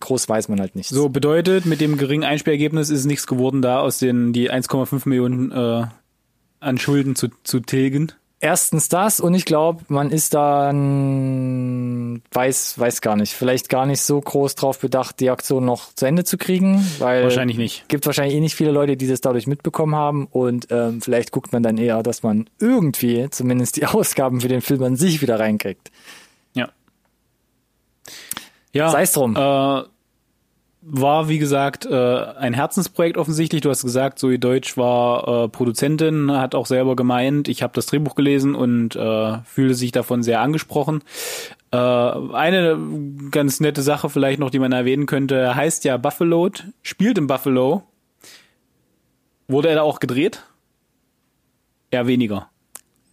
[0.00, 0.88] groß weiß man halt nicht.
[0.88, 5.52] So bedeutet, mit dem geringen Einspielergebnis ist nichts geworden, da aus den die 1,5 Millionen
[5.52, 5.86] äh,
[6.58, 13.00] an Schulden zu, zu tilgen erstens das und ich glaube, man ist dann weiß weiß
[13.00, 16.36] gar nicht, vielleicht gar nicht so groß drauf bedacht, die Aktion noch zu Ende zu
[16.38, 17.88] kriegen, weil wahrscheinlich nicht.
[17.88, 21.52] Gibt wahrscheinlich eh nicht viele Leute, die das dadurch mitbekommen haben und ähm, vielleicht guckt
[21.52, 25.38] man dann eher, dass man irgendwie zumindest die Ausgaben für den Film an sich wieder
[25.40, 25.90] reinkriegt.
[26.54, 26.68] Ja.
[28.72, 28.90] Ja.
[28.90, 29.36] Sei es drum.
[29.36, 29.95] Äh
[30.88, 33.60] war, wie gesagt, äh, ein Herzensprojekt offensichtlich.
[33.60, 37.86] Du hast gesagt, Zoe Deutsch war äh, Produzentin, hat auch selber gemeint, ich habe das
[37.86, 41.02] Drehbuch gelesen und äh, fühle sich davon sehr angesprochen.
[41.72, 42.78] Eine
[43.32, 46.48] ganz nette Sache vielleicht noch, die man erwähnen könnte, heißt ja Buffalo,
[46.80, 47.82] spielt in Buffalo.
[49.46, 50.44] Wurde er da auch gedreht?
[51.90, 52.48] Eher weniger.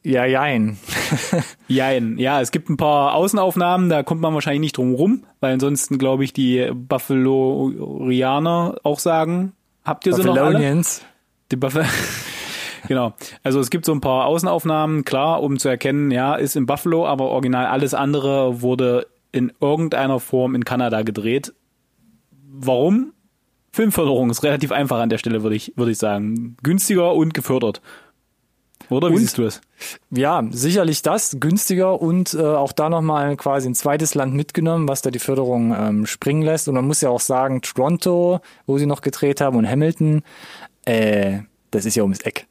[0.04, 0.78] Ja, jein.
[1.68, 2.18] jein.
[2.18, 5.98] Ja, es gibt ein paar Außenaufnahmen, da kommt man wahrscheinlich nicht drum rum, weil ansonsten
[5.98, 10.82] glaube ich die Buffalorianer auch sagen, habt ihr sie noch alle?
[11.52, 11.86] Die Buffalo
[12.88, 13.14] Genau.
[13.44, 17.08] Also es gibt so ein paar Außenaufnahmen, klar, um zu erkennen, ja, ist in Buffalo,
[17.08, 21.54] aber original alles andere wurde in irgendeiner Form in Kanada gedreht.
[22.32, 23.14] Warum?
[23.72, 26.58] Filmförderung ist relativ einfach an der Stelle, würde ich, würde ich sagen.
[26.62, 27.82] Günstiger und gefördert.
[28.94, 29.62] Oder wie und, siehst du es?
[30.12, 35.02] Ja, sicherlich das, günstiger und äh, auch da nochmal quasi ein zweites Land mitgenommen, was
[35.02, 36.68] da die Förderung ähm, springen lässt.
[36.68, 40.22] Und man muss ja auch sagen, Toronto, wo sie noch gedreht haben, und Hamilton,
[40.86, 41.40] äh,
[41.72, 42.48] das ist ja ums Eck.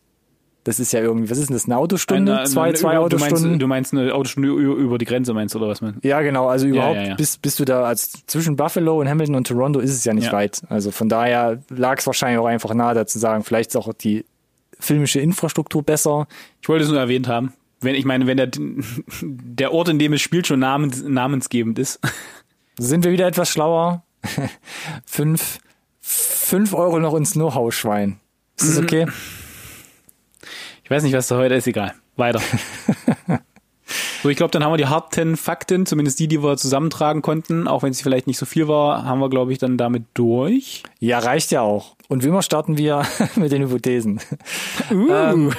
[0.64, 2.38] Das ist ja irgendwie, was ist denn das, eine Autostunde?
[2.38, 3.59] Eine, zwei, eine, zwei über, Autostunden?
[3.59, 5.98] Du meinst, du meinst eine Autostunde über die Grenze, meinst du, oder was man?
[6.02, 7.14] Ja, genau, also überhaupt, ja, ja, ja.
[7.16, 10.31] Bis, bis du da, als zwischen Buffalo und Hamilton und Toronto ist es ja nicht
[10.33, 10.62] weit.
[10.68, 13.92] Also von daher lag es wahrscheinlich auch einfach nahe, da zu sagen, vielleicht ist auch
[13.92, 14.24] die
[14.83, 16.27] filmische Infrastruktur besser.
[16.61, 17.53] Ich wollte es nur erwähnt haben.
[17.81, 18.51] Wenn, ich meine, wenn der,
[19.23, 22.01] der Ort, in dem es spielt, schon namens, namensgebend ist.
[22.79, 24.05] Sind wir wieder etwas schlauer?
[25.05, 25.59] fünf,
[26.01, 28.21] fünf Euro noch ins Know-how-Schwein.
[28.59, 28.85] Ist das mhm.
[28.85, 29.07] okay?
[30.85, 31.95] Ich weiß nicht, was da heute ist, egal.
[32.16, 32.40] Weiter.
[34.23, 37.66] So, ich glaube, dann haben wir die harten Fakten, zumindest die, die wir zusammentragen konnten,
[37.66, 40.85] auch wenn es vielleicht nicht so viel war, haben wir, glaube ich, dann damit durch.
[41.01, 41.97] Ja, reicht ja auch.
[42.12, 44.20] Und wie immer starten wir mit den Hypothesen.
[44.90, 45.11] Uh.
[45.11, 45.53] Ähm,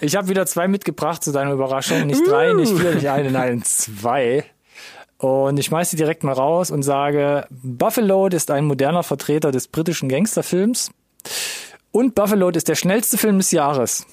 [0.00, 2.04] ich habe wieder zwei mitgebracht zu deiner Überraschung.
[2.04, 2.28] Nicht uh.
[2.28, 4.44] drei, nicht vier, nicht eine, nein, zwei.
[5.18, 9.68] Und ich schmeiße sie direkt mal raus und sage, Buffalo ist ein moderner Vertreter des
[9.68, 10.90] britischen Gangsterfilms.
[11.92, 14.04] Und Buffalo ist der schnellste Film des Jahres.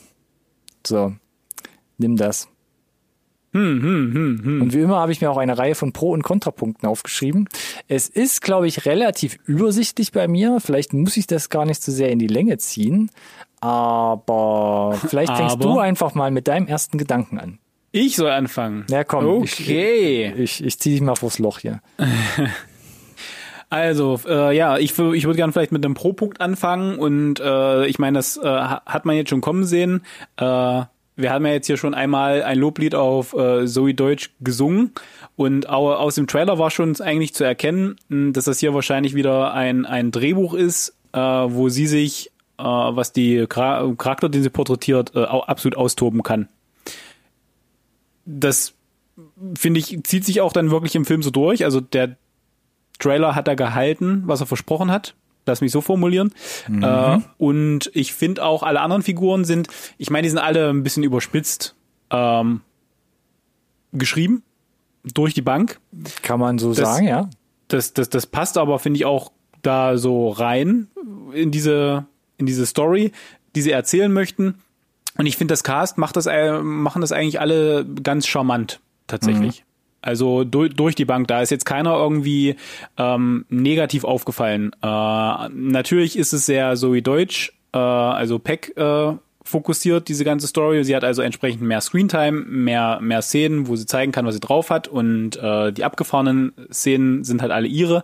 [0.86, 1.14] So,
[1.98, 2.48] nimm das.
[3.58, 4.62] Hm, hm, hm, hm.
[4.62, 7.50] Und wie immer habe ich mir auch eine Reihe von Pro- und Kontrapunkten aufgeschrieben.
[7.88, 10.60] Es ist, glaube ich, relativ übersichtlich bei mir.
[10.60, 13.10] Vielleicht muss ich das gar nicht so sehr in die Länge ziehen.
[13.60, 15.64] Aber vielleicht fängst Aber?
[15.64, 17.58] du einfach mal mit deinem ersten Gedanken an.
[17.92, 18.86] Ich soll anfangen.
[18.92, 19.26] Ja, komm.
[19.26, 20.32] Okay.
[20.36, 21.82] Ich, ich, ich ziehe dich mal vors Loch hier.
[23.70, 28.00] Also, äh, ja, ich, ich würde gerne vielleicht mit einem Pro-Punkt anfangen und äh, ich
[28.00, 30.06] meine, das äh, hat man jetzt schon kommen sehen.
[30.38, 30.84] Äh,
[31.18, 34.92] wir haben ja jetzt hier schon einmal ein Loblied auf äh, Zoe Deutsch gesungen
[35.36, 39.16] und auch aus dem Trailer war schon eigentlich zu erkennen, hm, dass das hier wahrscheinlich
[39.16, 44.50] wieder ein, ein Drehbuch ist, äh, wo sie sich äh, was die Charakter, den sie
[44.50, 46.48] porträtiert, äh, absolut austoben kann.
[48.26, 48.74] Das
[49.56, 51.64] finde ich, zieht sich auch dann wirklich im Film so durch.
[51.64, 52.18] Also der
[53.00, 55.16] Trailer hat er gehalten, was er versprochen hat.
[55.48, 56.34] Lass mich so formulieren.
[56.68, 56.84] Mhm.
[56.84, 60.84] Äh, und ich finde auch, alle anderen Figuren sind, ich meine, die sind alle ein
[60.84, 61.76] bisschen überspitzt
[62.12, 62.62] ähm,
[63.94, 64.44] geschrieben
[65.04, 65.80] durch die Bank.
[66.22, 67.30] Kann man so das, sagen, ja.
[67.68, 69.32] Das, das, das passt aber, finde ich, auch
[69.62, 70.88] da so rein
[71.34, 72.06] in diese,
[72.38, 73.12] in diese Story,
[73.56, 74.56] die sie erzählen möchten.
[75.18, 79.62] Und ich finde, das Cast macht das, äh, machen das eigentlich alle ganz charmant, tatsächlich.
[79.62, 79.68] Mhm.
[80.02, 82.56] Also durch, durch die Bank, da ist jetzt keiner irgendwie
[82.98, 84.72] ähm, negativ aufgefallen.
[84.82, 89.14] Äh, natürlich ist es sehr so wie Deutsch, äh, also Peck äh,
[89.48, 90.84] fokussiert, diese ganze Story.
[90.84, 94.42] Sie hat also entsprechend mehr Screentime, mehr, mehr Szenen, wo sie zeigen kann, was sie
[94.42, 98.04] drauf hat und äh, die abgefahrenen Szenen sind halt alle ihre.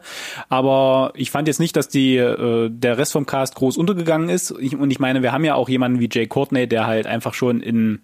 [0.50, 4.54] Aber ich fand jetzt nicht, dass die äh, der Rest vom Cast groß untergegangen ist.
[4.60, 7.34] Ich, und ich meine, wir haben ja auch jemanden wie Jay Courtney, der halt einfach
[7.34, 8.00] schon in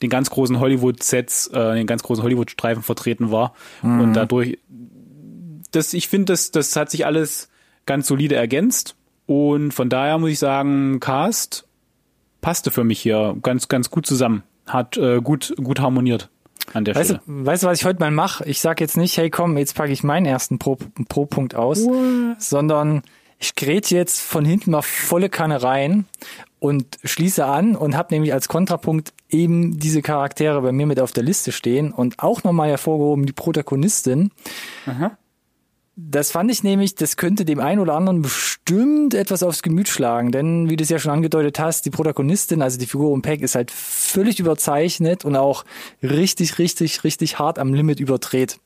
[0.00, 3.54] den ganz großen Hollywood-Sets, äh, den ganz großen Hollywood-Streifen vertreten war.
[3.82, 4.00] Mhm.
[4.00, 4.58] Und dadurch,
[5.72, 7.48] das, ich finde, das, das hat sich alles
[7.86, 8.94] ganz solide ergänzt.
[9.26, 11.63] Und von daher muss ich sagen, Cast
[12.44, 14.42] passte für mich hier ganz, ganz gut zusammen.
[14.66, 16.28] Hat äh, gut, gut harmoniert
[16.74, 17.22] an der weißt Stelle.
[17.26, 18.44] Du, weißt du, was ich heute mal mache?
[18.44, 22.42] Ich sag jetzt nicht, hey komm, jetzt packe ich meinen ersten Pro-Punkt Pro aus, What?
[22.42, 23.02] sondern
[23.38, 26.04] ich gräte jetzt von hinten mal volle Kanne rein
[26.60, 31.12] und schließe an und habe nämlich als Kontrapunkt eben diese Charaktere bei mir mit auf
[31.12, 34.30] der Liste stehen und auch nochmal hervorgehoben die Protagonistin.
[34.86, 35.16] Aha.
[35.96, 40.32] Das fand ich nämlich, das könnte dem einen oder anderen bestimmt etwas aufs Gemüt schlagen,
[40.32, 43.42] denn wie du es ja schon angedeutet hast, die Protagonistin, also die Figur um Peck,
[43.42, 45.64] ist halt völlig überzeichnet und auch
[46.02, 48.58] richtig, richtig, richtig hart am Limit überdreht.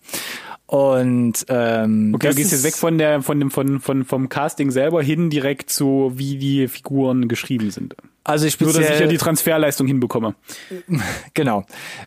[0.65, 4.71] Und ähm, okay, du gehst jetzt weg von der von dem von, von vom Casting
[4.71, 7.95] selber hin direkt zu wie die Figuren geschrieben sind.
[8.29, 10.35] Also ich speziell, Nur, dass ich ja die Transferleistung hinbekomme.
[11.35, 11.65] Genau.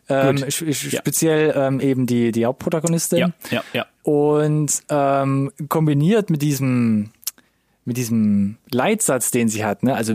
[0.08, 1.66] Ähm, speziell ja.
[1.66, 3.18] ähm, eben die, die Hauptprotagonistin.
[3.18, 3.86] Ja, ja, ja.
[4.02, 7.10] Und ähm, kombiniert mit diesem,
[7.84, 9.94] mit diesem Leitsatz, den sie hat, ne?
[9.96, 10.14] also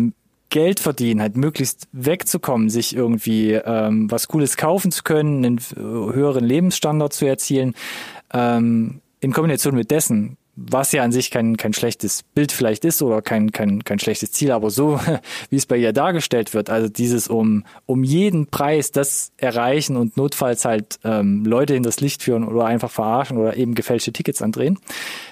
[0.49, 6.45] Geld verdienen, halt möglichst wegzukommen, sich irgendwie ähm, was Cooles kaufen zu können, einen höheren
[6.45, 7.75] Lebensstandard zu erzielen,
[8.33, 13.03] ähm, in Kombination mit dessen was ja an sich kein, kein schlechtes Bild vielleicht ist
[13.03, 14.99] oder kein, kein, kein schlechtes Ziel, aber so,
[15.51, 20.17] wie es bei ihr dargestellt wird, also dieses um, um jeden Preis das erreichen und
[20.17, 24.41] notfalls halt ähm, Leute in das Licht führen oder einfach verarschen oder eben gefälschte Tickets
[24.41, 24.79] andrehen,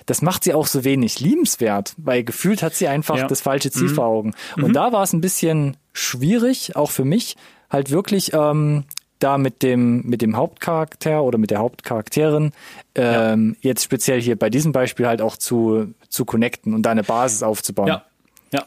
[0.06, 3.28] das macht sie auch so wenig liebenswert, weil gefühlt hat sie einfach ja.
[3.28, 3.96] das falsche Ziel mhm.
[3.96, 4.34] vor Augen.
[4.58, 4.74] Und mhm.
[4.74, 7.36] da war es ein bisschen schwierig, auch für mich,
[7.72, 8.84] halt wirklich ähm,
[9.20, 12.52] da mit dem, mit dem Hauptcharakter oder mit der Hauptcharakterin
[12.96, 13.70] ähm, ja.
[13.70, 17.44] jetzt speziell hier bei diesem Beispiel halt auch zu, zu connecten und da eine Basis
[17.44, 17.88] aufzubauen.
[17.88, 18.06] Ja,
[18.52, 18.66] ja.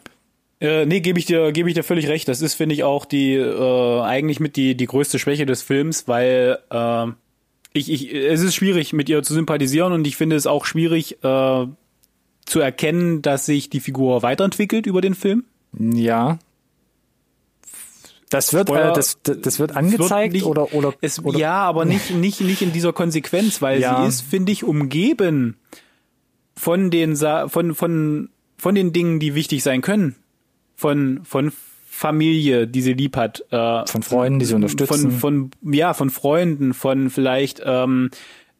[0.60, 2.28] Äh, nee, gebe ich dir, gebe ich dir völlig recht.
[2.28, 6.08] Das ist, finde ich, auch die äh, eigentlich mit die die größte Schwäche des Films,
[6.08, 7.06] weil äh,
[7.72, 11.22] ich, ich, es ist schwierig, mit ihr zu sympathisieren und ich finde es auch schwierig
[11.22, 11.66] äh,
[12.44, 15.44] zu erkennen, dass sich die Figur weiterentwickelt über den Film.
[15.78, 16.38] Ja.
[18.30, 21.38] Das wird, äh, das, das wird angezeigt wird nicht, oder, oder, es, oder?
[21.38, 24.02] Ja, aber nicht, nicht, nicht in dieser Konsequenz, weil ja.
[24.02, 25.56] sie ist, finde ich, umgeben
[26.56, 30.16] von den, von, von, von den Dingen, die wichtig sein können.
[30.74, 31.52] Von, von
[31.88, 33.44] Familie, die sie lieb hat.
[33.50, 35.10] Äh, von Freunden, die sie unterstützen.
[35.10, 38.10] Von, von, ja, von Freunden, von vielleicht, ähm,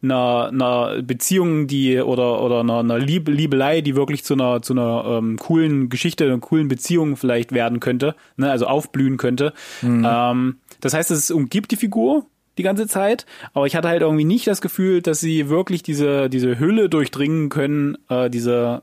[0.03, 4.73] einer, einer Beziehung, die oder oder einer, einer Liebe, Liebelei, die wirklich zu einer zu
[4.73, 9.53] einer ähm, coolen Geschichte, einer coolen Beziehung vielleicht werden könnte, ne, also aufblühen könnte.
[9.83, 10.07] Mhm.
[10.09, 12.27] Ähm, das heißt, es umgibt die Figur
[12.59, 16.29] die ganze Zeit, aber ich hatte halt irgendwie nicht das Gefühl, dass sie wirklich diese
[16.29, 18.83] diese Hülle durchdringen können, äh, diese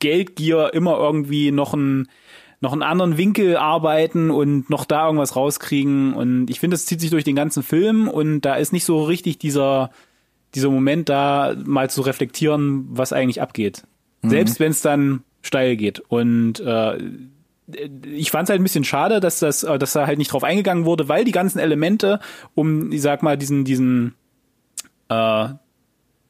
[0.00, 2.08] Geldgier immer irgendwie noch ein
[2.60, 6.12] noch einen anderen Winkel arbeiten und noch da irgendwas rauskriegen.
[6.12, 9.02] Und ich finde, das zieht sich durch den ganzen Film und da ist nicht so
[9.02, 9.90] richtig dieser,
[10.54, 13.84] dieser Moment da, mal zu reflektieren, was eigentlich abgeht.
[14.22, 14.30] Mhm.
[14.30, 16.00] Selbst wenn es dann steil geht.
[16.00, 16.98] Und äh,
[18.12, 20.44] ich fand es halt ein bisschen schade, dass das, äh, dass da halt nicht drauf
[20.44, 22.20] eingegangen wurde, weil die ganzen Elemente,
[22.54, 24.14] um, ich sag mal, diesen, diesen,
[25.08, 25.48] äh,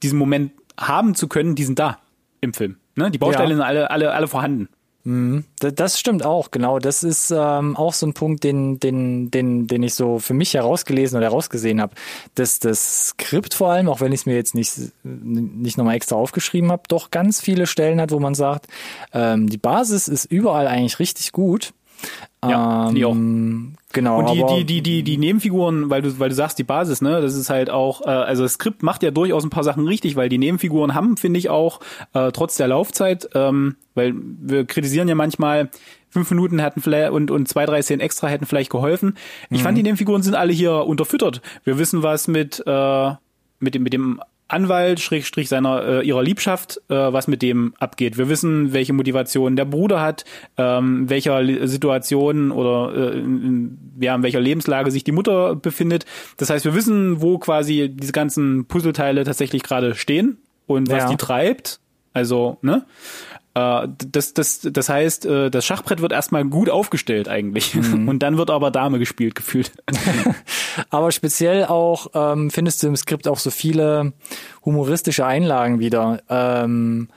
[0.03, 1.99] diesen Moment haben zu können, die sind da
[2.41, 2.77] im Film.
[2.95, 3.11] Ne?
[3.11, 3.57] Die Bausteine ja.
[3.57, 4.69] sind alle, alle, alle vorhanden.
[5.05, 5.45] Mhm.
[5.59, 6.79] Das stimmt auch, genau.
[6.79, 10.55] Das ist ähm, auch so ein Punkt, den, den, den, den ich so für mich
[10.55, 11.95] herausgelesen oder herausgesehen habe.
[12.35, 16.17] Dass das Skript vor allem, auch wenn ich es mir jetzt nicht, nicht nochmal extra
[16.17, 18.67] aufgeschrieben habe, doch ganz viele Stellen hat, wo man sagt,
[19.13, 21.73] ähm, die Basis ist überall eigentlich richtig gut.
[22.43, 23.17] Ja, ähm, die auch.
[23.93, 24.21] Genau.
[24.21, 27.21] Und die, die, die, die, die Nebenfiguren, weil du, weil du sagst, die Basis, ne,
[27.21, 30.15] das ist halt auch, äh, also das Skript macht ja durchaus ein paar Sachen richtig,
[30.15, 31.81] weil die Nebenfiguren haben, finde ich auch,
[32.15, 35.71] äh, trotz der Laufzeit, ähm, weil wir kritisieren ja manchmal,
[36.09, 39.17] fünf Minuten hätten vielleicht und, und zwei, drei Szenen extra hätten vielleicht geholfen.
[39.51, 39.65] Ich mhm.
[39.65, 41.41] fand, die Nebenfiguren sind alle hier unterfüttert.
[41.65, 43.11] Wir wissen, was mit, äh,
[43.59, 44.21] mit dem, mit dem
[44.53, 48.19] Anwalt, Schrägstrich seiner äh, ihrer Liebschaft, äh, was mit dem abgeht.
[48.19, 50.25] Wir wissen, welche Motivation der Bruder hat,
[50.57, 56.05] ähm, welcher Situation oder äh, in, ja, in welcher Lebenslage sich die Mutter befindet.
[56.37, 61.09] Das heißt, wir wissen, wo quasi diese ganzen Puzzleteile tatsächlich gerade stehen und was ja.
[61.09, 61.81] die treibt.
[62.13, 62.85] Also, ne?
[63.55, 67.75] Äh, das, das, das heißt, äh, das Schachbrett wird erstmal gut aufgestellt eigentlich.
[67.75, 68.09] Mhm.
[68.09, 69.73] Und dann wird aber Dame gespielt, gefühlt.
[70.91, 74.13] aber speziell auch ähm, findest du im Skript auch so viele
[74.65, 77.09] humoristische Einlagen wieder, ähm,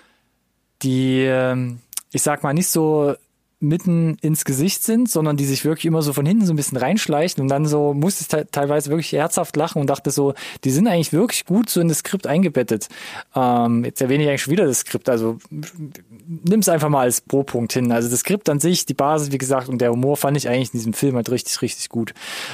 [0.82, 1.80] die, ähm,
[2.12, 3.16] ich sag mal, nicht so
[3.64, 6.78] mitten ins Gesicht sind, sondern die sich wirklich immer so von hinten so ein bisschen
[6.78, 10.88] reinschleichen und dann so musste ich teilweise wirklich herzhaft lachen und dachte so, die sind
[10.88, 12.90] eigentlich wirklich gut so in das Skript eingebettet.
[13.34, 17.22] Ähm, jetzt erwähne ich eigentlich schon wieder das Skript, also nimm es einfach mal als
[17.22, 17.92] Pro-Punkt hin.
[17.92, 20.74] Also das Skript an sich, die Basis, wie gesagt, und der Humor fand ich eigentlich
[20.74, 22.14] in diesem Film halt richtig, richtig gut.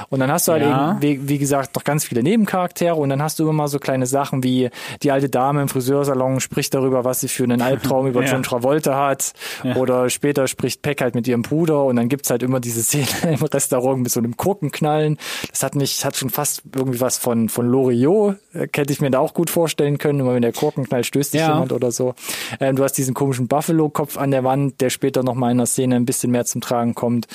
[0.10, 0.92] Und dann hast du halt ja.
[0.92, 3.80] eben, wie, wie, gesagt, noch ganz viele Nebencharaktere und dann hast du immer mal so
[3.80, 4.70] kleine Sachen wie
[5.02, 8.32] die alte Dame im Friseursalon spricht darüber, was sie für einen Albtraum über ja.
[8.32, 9.76] John Travolta hat ja.
[9.76, 13.08] oder später spricht Peck halt mit ihrem Bruder und dann gibt's halt immer diese Szene
[13.24, 15.18] im Restaurant mit so einem Kurkenknallen.
[15.50, 19.12] Das hat mich, hat schon fast irgendwie was von, von Loriot, äh, hätte ich mir
[19.12, 21.54] da auch gut vorstellen können, immer wenn der Kurkenknall stößt sich ja.
[21.54, 22.16] jemand oder so.
[22.60, 25.96] Ähm, du hast diesen komischen Buffalo-Kopf an der Wand, der später nochmal in der Szene
[25.96, 27.28] ein bisschen mehr zum Tragen kommt.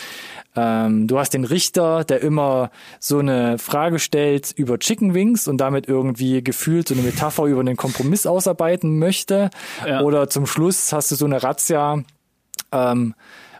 [0.57, 5.59] Ähm, du hast den Richter, der immer so eine Frage stellt über Chicken Wings und
[5.59, 9.51] damit irgendwie gefühlt so eine Metapher über einen Kompromiss ausarbeiten möchte.
[9.87, 10.03] Ja.
[10.03, 12.03] Oder zum Schluss hast du so eine Razzia,
[12.73, 13.15] ähm,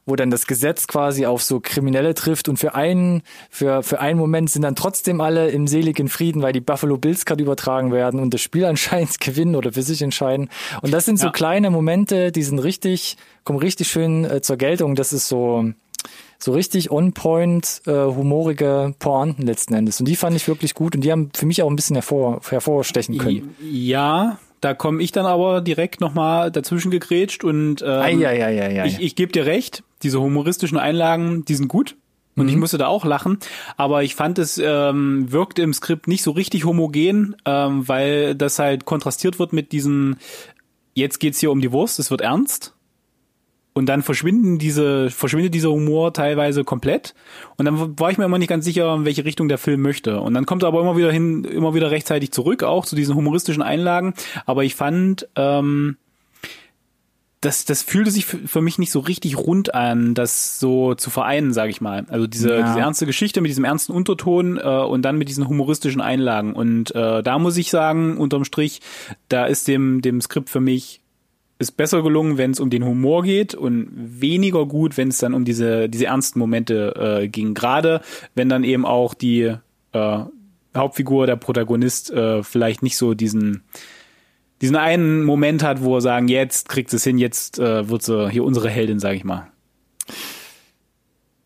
[0.07, 4.19] wo dann das Gesetz quasi auf so Kriminelle trifft und für einen, für, für einen
[4.19, 8.21] Moment sind dann trotzdem alle im seligen Frieden, weil die Buffalo Bills gerade übertragen werden
[8.21, 10.51] und das Spiel anscheinend gewinnen oder für sich entscheiden.
[10.83, 11.33] Und das sind so ja.
[11.33, 14.95] kleine Momente, die sind richtig, kommen richtig schön äh, zur Geltung.
[14.95, 15.73] Das ist so,
[16.39, 20.01] so richtig on-point, äh, humorige Pointen letzten Endes.
[20.01, 22.41] Und die fand ich wirklich gut und die haben für mich auch ein bisschen hervor,
[22.49, 23.55] hervorstechen können.
[23.63, 28.81] Ja, da komme ich dann aber direkt nochmal dazwischen gegrätscht und ähm, ei, ei, ei,
[28.81, 31.97] ei, ich, ich gebe dir recht, diese humoristischen Einlagen, die sind gut.
[32.37, 32.49] Und mhm.
[32.49, 33.39] ich musste da auch lachen,
[33.77, 38.59] aber ich fand es ähm, wirkte im Skript nicht so richtig homogen, ähm, weil das
[38.59, 40.17] halt kontrastiert wird mit diesen
[40.95, 42.74] jetzt geht's hier um die Wurst, es wird ernst
[43.75, 47.15] und dann verschwinden diese, verschwindet dieser Humor teilweise komplett.
[47.57, 50.21] Und dann war ich mir immer nicht ganz sicher, in welche Richtung der Film möchte.
[50.21, 53.17] Und dann kommt er aber immer wieder hin, immer wieder rechtzeitig zurück, auch zu diesen
[53.17, 54.15] humoristischen Einlagen.
[54.47, 55.97] Aber ich fand, ähm,
[57.41, 61.53] das, das fühlte sich für mich nicht so richtig rund an, das so zu vereinen,
[61.53, 62.07] sage ich mal.
[62.09, 62.67] Also diese, ja.
[62.69, 66.55] diese ernste Geschichte mit diesem ernsten Unterton äh, und dann mit diesen humoristischen Einlagen.
[66.55, 68.81] Und äh, da muss ich sagen, unterm Strich,
[69.29, 71.01] da ist dem, dem Skript für mich
[71.59, 75.35] ist besser gelungen, wenn es um den Humor geht und weniger gut, wenn es dann
[75.35, 77.55] um diese, diese ernsten Momente äh, ging.
[77.55, 78.01] Gerade
[78.35, 79.55] wenn dann eben auch die
[79.93, 80.19] äh,
[80.77, 83.63] Hauptfigur, der Protagonist, äh, vielleicht nicht so diesen
[84.61, 88.31] diesen einen Moment hat, wo er sagen, jetzt kriegt es hin, jetzt äh, wird sie
[88.31, 89.49] hier unsere Heldin, sag ich mal.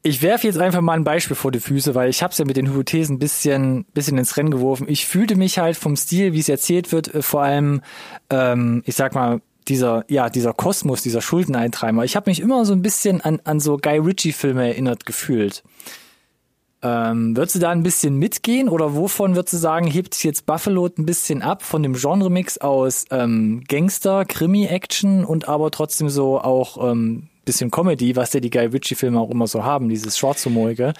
[0.02, 2.44] Ich werfe jetzt einfach mal ein Beispiel vor die Füße, weil ich habe es ja
[2.44, 4.86] mit den Hypothesen ein bisschen, bisschen ins Rennen geworfen.
[4.88, 7.82] Ich fühlte mich halt vom Stil, wie es erzählt wird, äh, vor allem,
[8.30, 12.04] ähm, ich sag mal, dieser, ja, dieser Kosmos, dieser Schuldeneintreiber.
[12.04, 15.62] Ich habe mich immer so ein bisschen an, an so Guy Ritchie-Filme erinnert gefühlt.
[16.80, 20.46] Ähm, würdest du da ein bisschen mitgehen oder wovon würdest du sagen, hebt sich jetzt
[20.46, 26.40] Buffalo ein bisschen ab von dem Genre-Mix aus ähm, Gangster, Krimi-Action und aber trotzdem so
[26.40, 30.92] auch ähm, bisschen Comedy, was ja die Guy Ritchie-Filme auch immer so haben, dieses Schwarzhumorige.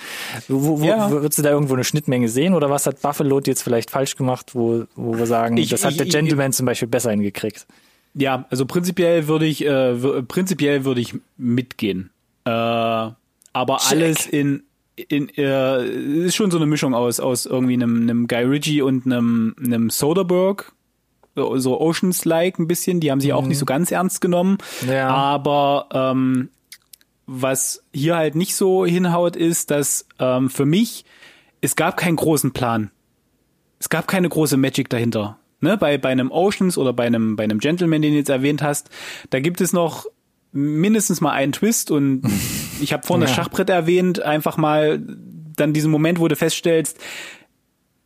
[0.49, 1.11] Wo, wo, ja.
[1.11, 4.55] Würdest du da irgendwo eine Schnittmenge sehen oder was hat Buffalo jetzt vielleicht falsch gemacht,
[4.55, 7.67] wo, wo wir sagen, ich, das hat ich, der Gentleman ich, zum Beispiel besser hingekriegt?
[8.19, 12.11] Ja, also prinzipiell würde ich, äh, prinzipiell würde ich mitgehen.
[12.45, 13.15] Äh, aber
[13.79, 13.93] Check.
[13.93, 14.65] alles in,
[14.97, 19.07] in äh, ist schon so eine Mischung aus aus irgendwie einem, einem Guy Ritchie und
[19.07, 20.65] einem, einem Soderbergh
[21.37, 22.99] so Oceans-like ein bisschen.
[22.99, 23.37] Die haben sich mhm.
[23.37, 24.59] auch nicht so ganz ernst genommen.
[24.89, 25.11] Ja.
[25.11, 26.49] Aber ähm,
[27.27, 31.05] was hier halt nicht so hinhaut, ist, dass ähm, für mich
[31.61, 32.91] es gab keinen großen Plan.
[33.79, 37.45] Es gab keine große Magic dahinter ne, bei, bei einem Oceans oder bei einem, bei
[37.45, 38.91] einem Gentleman, den du jetzt erwähnt hast,
[39.31, 40.07] da gibt es noch
[40.53, 42.23] mindestens mal einen Twist und
[42.81, 43.27] ich habe vorhin ja.
[43.27, 45.01] das Schachbrett erwähnt, einfach mal
[45.57, 46.99] dann diesen Moment, wo du feststellst,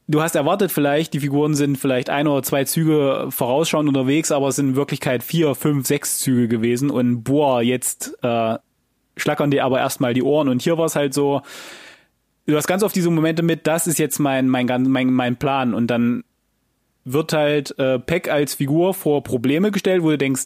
[0.08, 4.48] du hast erwartet vielleicht, die Figuren sind vielleicht ein oder zwei Züge vorausschauend unterwegs, aber
[4.48, 8.58] es sind in Wirklichkeit vier, fünf, sechs Züge gewesen und boah, jetzt äh,
[9.16, 11.42] schlackern dir aber erstmal die Ohren und hier war es halt so,
[12.46, 15.74] du hast ganz oft diese Momente mit, das ist jetzt mein, mein, mein, mein Plan
[15.74, 16.24] und dann
[17.04, 20.44] wird halt äh, Peck als Figur vor Probleme gestellt, wo du denkst,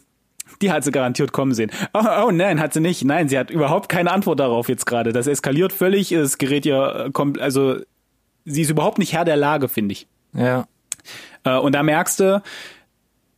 [0.61, 1.71] Die hat sie garantiert kommen sehen.
[1.93, 3.03] Oh, oh nein, hat sie nicht.
[3.03, 5.11] Nein, sie hat überhaupt keine Antwort darauf jetzt gerade.
[5.13, 6.11] Das eskaliert völlig.
[6.11, 7.77] Es gerät ihr, kommt, also
[8.45, 10.07] sie ist überhaupt nicht Herr der Lage, finde ich.
[10.33, 10.67] Ja.
[11.43, 12.41] Äh, und da merkst du,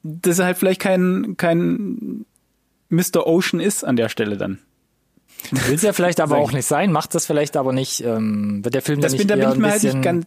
[0.04, 2.26] dass er halt vielleicht kein, kein
[2.90, 3.26] Mr.
[3.26, 4.60] Ocean ist an der Stelle dann.
[5.52, 8.76] Will es ja vielleicht aber auch nicht sein, macht das vielleicht aber nicht, ähm, wird
[8.76, 10.26] der Film das dann nicht bin, da bin ich mir halt nicht ganz,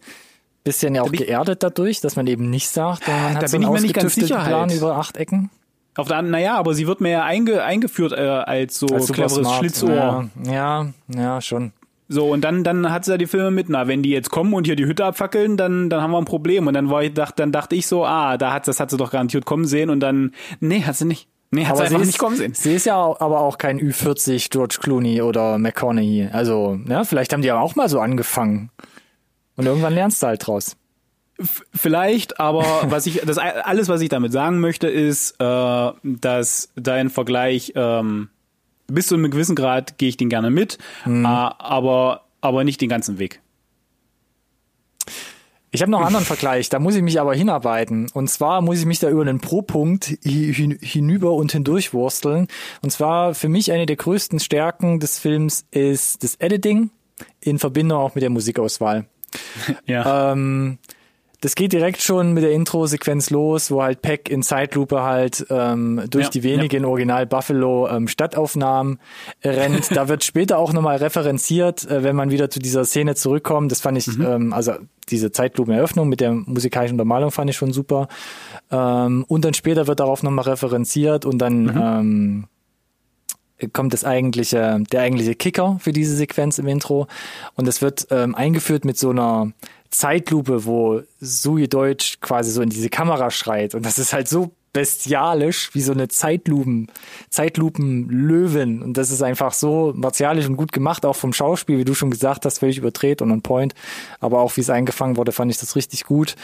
[0.63, 3.65] bisschen ja auch geerdet dadurch, dass man eben nicht sagt, man Da hat so bin
[3.65, 4.77] einen ich mir nicht ganz ausgetüftelten sicher Plan halt.
[4.77, 5.49] über acht Ecken.
[5.95, 9.11] auf der anderen, naja, aber sie wird mir ja einge, eingeführt äh, als so Als
[9.11, 9.59] cleveres smart.
[9.59, 9.93] Schlitzohr.
[9.93, 11.71] Ja, ja, ja, schon.
[12.09, 14.53] So, und dann, dann hat sie ja die Filme mit, na, wenn die jetzt kommen
[14.53, 16.67] und hier die Hütte abfackeln, dann, dann haben wir ein Problem.
[16.67, 18.97] Und dann war ich, dacht, dann dachte ich so, ah, da hat, das hat sie
[18.97, 21.27] doch garantiert kommen sehen und dann, nee, hat sie nicht.
[21.51, 22.53] Nee, hat sie einfach ist, nicht kommen sehen.
[22.55, 26.29] Sie ist ja aber auch kein Ü40 George Clooney oder McConaughey.
[26.31, 28.69] Also, ja, vielleicht haben die aber auch mal so angefangen.
[29.55, 30.75] Und irgendwann lernst du halt draus.
[31.73, 37.09] Vielleicht, aber was ich, das alles, was ich damit sagen möchte, ist, äh, dass dein
[37.09, 38.29] Vergleich ähm,
[38.87, 41.25] bis zu einem gewissen Grad gehe ich den gerne mit, Mhm.
[41.25, 43.41] äh, aber aber nicht den ganzen Weg.
[45.71, 48.09] Ich habe noch einen anderen Vergleich, da muss ich mich aber hinarbeiten.
[48.13, 52.47] Und zwar muss ich mich da über einen Pro-Punkt hi- hin- hinüber und hindurchwursteln.
[52.81, 56.91] Und zwar für mich eine der größten Stärken des Films ist das Editing
[57.39, 59.05] in Verbindung auch mit der Musikauswahl.
[59.85, 60.31] Ja.
[60.31, 60.77] Ähm,
[61.43, 66.01] das geht direkt schon mit der Intro-Sequenz los, wo halt Peck in Zeitlupe halt ähm,
[66.09, 68.97] durch Ja, die wenigen Original Buffalo ähm, Stadtaufnahmen
[69.43, 69.93] rennt.
[69.93, 73.73] da wird später auch nochmal referenziert, äh, wenn man wieder zu dieser Szene zurückkommt.
[73.73, 74.75] Das fand ich, ähm, also
[75.09, 78.07] diese Zeitlupeneröffnung mit der musikalischen Untermalung fand ich schon super.
[78.71, 82.45] Ähm, und dann später wird darauf nochmal referenziert und dann ähm,
[83.67, 87.07] kommt das eigentliche, der eigentliche Kicker für diese Sequenz im Intro.
[87.55, 89.51] Und es wird ähm, eingeführt mit so einer
[89.89, 93.75] Zeitlupe, wo Sui Deutsch quasi so in diese Kamera schreit.
[93.75, 96.87] Und das ist halt so bestialisch wie so eine Zeitlupen,
[97.29, 98.81] Zeitlupen-Löwen.
[98.81, 102.11] Und das ist einfach so martialisch und gut gemacht, auch vom Schauspiel, wie du schon
[102.11, 103.73] gesagt hast, völlig überdreht und on point.
[104.19, 106.35] Aber auch wie es eingefangen wurde, fand ich das richtig gut.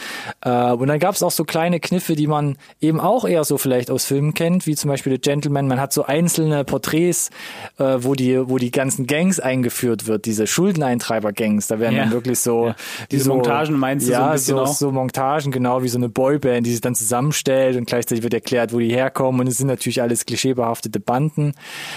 [0.42, 3.58] Äh, und dann gab es auch so kleine Kniffe, die man eben auch eher so
[3.58, 5.66] vielleicht aus Filmen kennt, wie zum Beispiel The Gentleman.
[5.68, 7.30] Man hat so einzelne Porträts,
[7.78, 11.66] äh, wo die, wo die ganzen Gangs eingeführt wird, diese Schuldeneintreiber-Gangs.
[11.66, 12.04] Da werden Ja.
[12.04, 12.76] dann wirklich so Ja.
[13.10, 14.74] Diese so, Montagen meinst du so ja, ein bisschen so, auch?
[14.74, 18.72] so Montagen, genau wie so eine Boyband, die sich dann zusammenstellt und gleichzeitig wird erklärt,
[18.72, 19.40] wo die herkommen.
[19.40, 21.54] Und es sind natürlich alles klischeebehaftete Banden.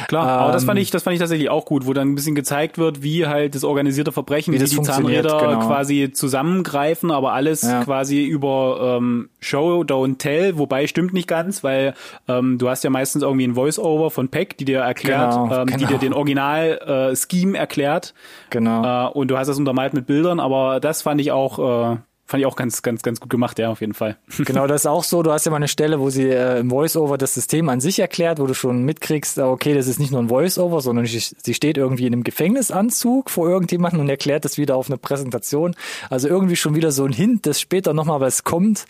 [0.08, 2.16] Klar, aber das fand Ähm, ich, das fand ich tatsächlich auch gut, wo dann ein
[2.16, 5.60] bisschen gezeigt wird, wie halt das organisierte Verbrechen, Wie wie, das die Zahnräder genau.
[5.68, 7.84] quasi zusammengreifen, aber alles Ja.
[7.84, 11.94] quasi über ähm, Show, Don't Tell, wobei stimmt nicht ganz, weil
[12.28, 15.68] ähm, du hast ja meistens irgendwie ein Voice-Over von Peck, die dir erklärt, Genau, ähm,
[15.68, 15.90] die genau.
[15.90, 18.14] dir den Original-Scheme erklärt
[18.50, 19.08] Genau.
[19.10, 22.42] äh, und du hast das untermalt mit Bildern, aber das fand ich auch, äh, fand
[22.42, 24.18] ich auch ganz, ganz, ganz gut gemacht, ja, auf jeden Fall.
[24.54, 25.24] Genau, das ist auch so.
[25.24, 28.00] Du hast ja mal eine Stelle, wo sie äh, im Voice-Over das System an sich
[28.00, 31.54] erklärt, wo du schon mitkriegst, ah, okay, das ist nicht nur ein Voice-Over, sondern sie,
[31.54, 35.76] steht irgendwie in einem Gefängnisanzug vor irgendjemandem und erklärt das wieder auf eine Präsentation.
[36.10, 38.86] Also irgendwie schon wieder so ein Hint, dass später nochmal was kommt,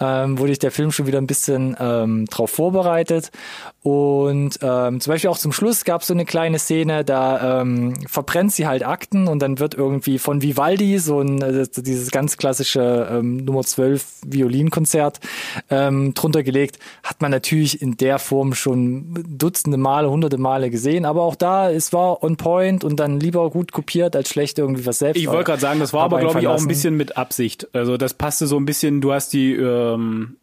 [0.00, 3.30] ähm, wo dich der Film schon wieder ein bisschen ähm, drauf vorbereitet.
[3.82, 7.94] Und ähm, zum Beispiel auch zum Schluss gab es so eine kleine Szene, da ähm,
[8.06, 12.36] verbrennt sie halt Akten und dann wird irgendwie von Vivaldi so ein äh, dieses ganz
[12.36, 15.20] klassische ähm, Nummer 12 Violinkonzert
[15.70, 16.78] ähm, drunter gelegt.
[17.02, 21.70] Hat man natürlich in der Form schon dutzende Male, hunderte Male gesehen, aber auch da,
[21.70, 25.20] es war on point und dann lieber gut kopiert als schlecht irgendwie was selbst.
[25.20, 27.68] Ich wollte gerade sagen, das war aber, glaube ich, auch ein bisschen mit Absicht.
[27.74, 30.36] Also das passte so ein bisschen, du hast die, ähm,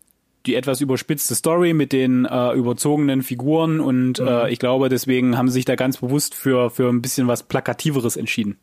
[0.45, 4.27] die etwas überspitzte Story mit den äh, überzogenen Figuren und Mhm.
[4.27, 7.43] äh, ich glaube, deswegen haben sie sich da ganz bewusst für, für ein bisschen was
[7.43, 8.57] Plakativeres entschieden.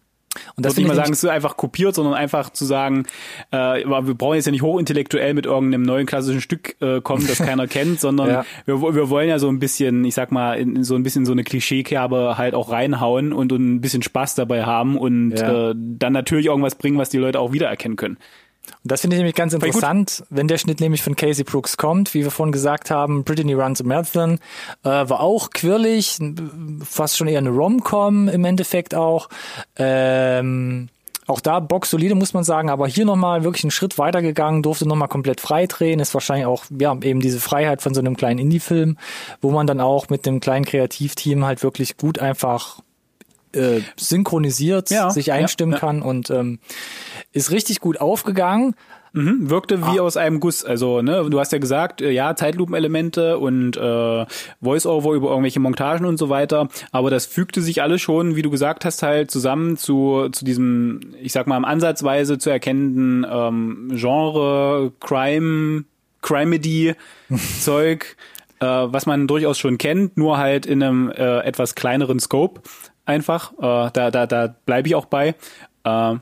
[0.56, 3.04] Und Das würde nicht mal sagen, ich es ist einfach kopiert, sondern einfach zu sagen,
[3.50, 7.38] äh, wir brauchen jetzt ja nicht hochintellektuell mit irgendeinem neuen klassischen Stück äh, kommen, das
[7.38, 8.44] keiner kennt, sondern Ja.
[8.66, 11.24] wir, wir wollen ja so ein bisschen, ich sag mal, in, in so ein bisschen
[11.26, 15.70] so eine Klischeekerbe halt auch reinhauen und, und ein bisschen Spaß dabei haben und Ja.
[15.70, 18.18] äh, dann natürlich irgendwas bringen, was die Leute auch wiedererkennen können.
[18.82, 22.14] Und das finde ich nämlich ganz interessant, wenn der Schnitt nämlich von Casey Brooks kommt,
[22.14, 24.38] wie wir vorhin gesagt haben, Brittany Runs a Marathon,
[24.84, 26.18] äh, war auch quirlig,
[26.84, 29.28] fast schon eher eine Rom-Com im Endeffekt auch.
[29.76, 30.88] Ähm,
[31.26, 34.86] auch da Box solide, muss man sagen, aber hier nochmal wirklich einen Schritt weitergegangen, durfte
[34.86, 38.38] nochmal komplett frei drehen, ist wahrscheinlich auch, ja, eben diese Freiheit von so einem kleinen
[38.38, 38.96] Indie-Film,
[39.40, 42.80] wo man dann auch mit dem kleinen Kreativteam halt wirklich gut einfach
[43.56, 45.78] äh, synchronisiert, Ja, sich ja, einstimmen ja.
[45.78, 46.58] kann und ähm,
[47.32, 48.74] ist richtig gut aufgegangen.
[49.12, 49.94] Mhm, wirkte Ah.
[49.94, 50.62] wie aus einem Guss.
[50.62, 54.26] Also, ne, du hast ja gesagt, äh, ja, Zeitlupenelemente und äh,
[54.60, 58.50] Voice-Over über irgendwelche Montagen und so weiter, aber das fügte sich alles schon, wie du
[58.50, 64.92] gesagt hast, halt zusammen zu, zu diesem, ich sag mal, Ansatzweise zu erkennenden ähm, Genre,
[65.00, 65.84] Crime,
[66.20, 66.94] Crimedy
[67.62, 68.16] Zeug.
[68.60, 72.60] äh, was man durchaus schon kennt, nur halt in einem äh, etwas kleineren Scope
[73.06, 73.52] einfach.
[73.58, 75.34] Äh, da da, da bleibe ich auch bei.
[75.84, 76.16] Äh,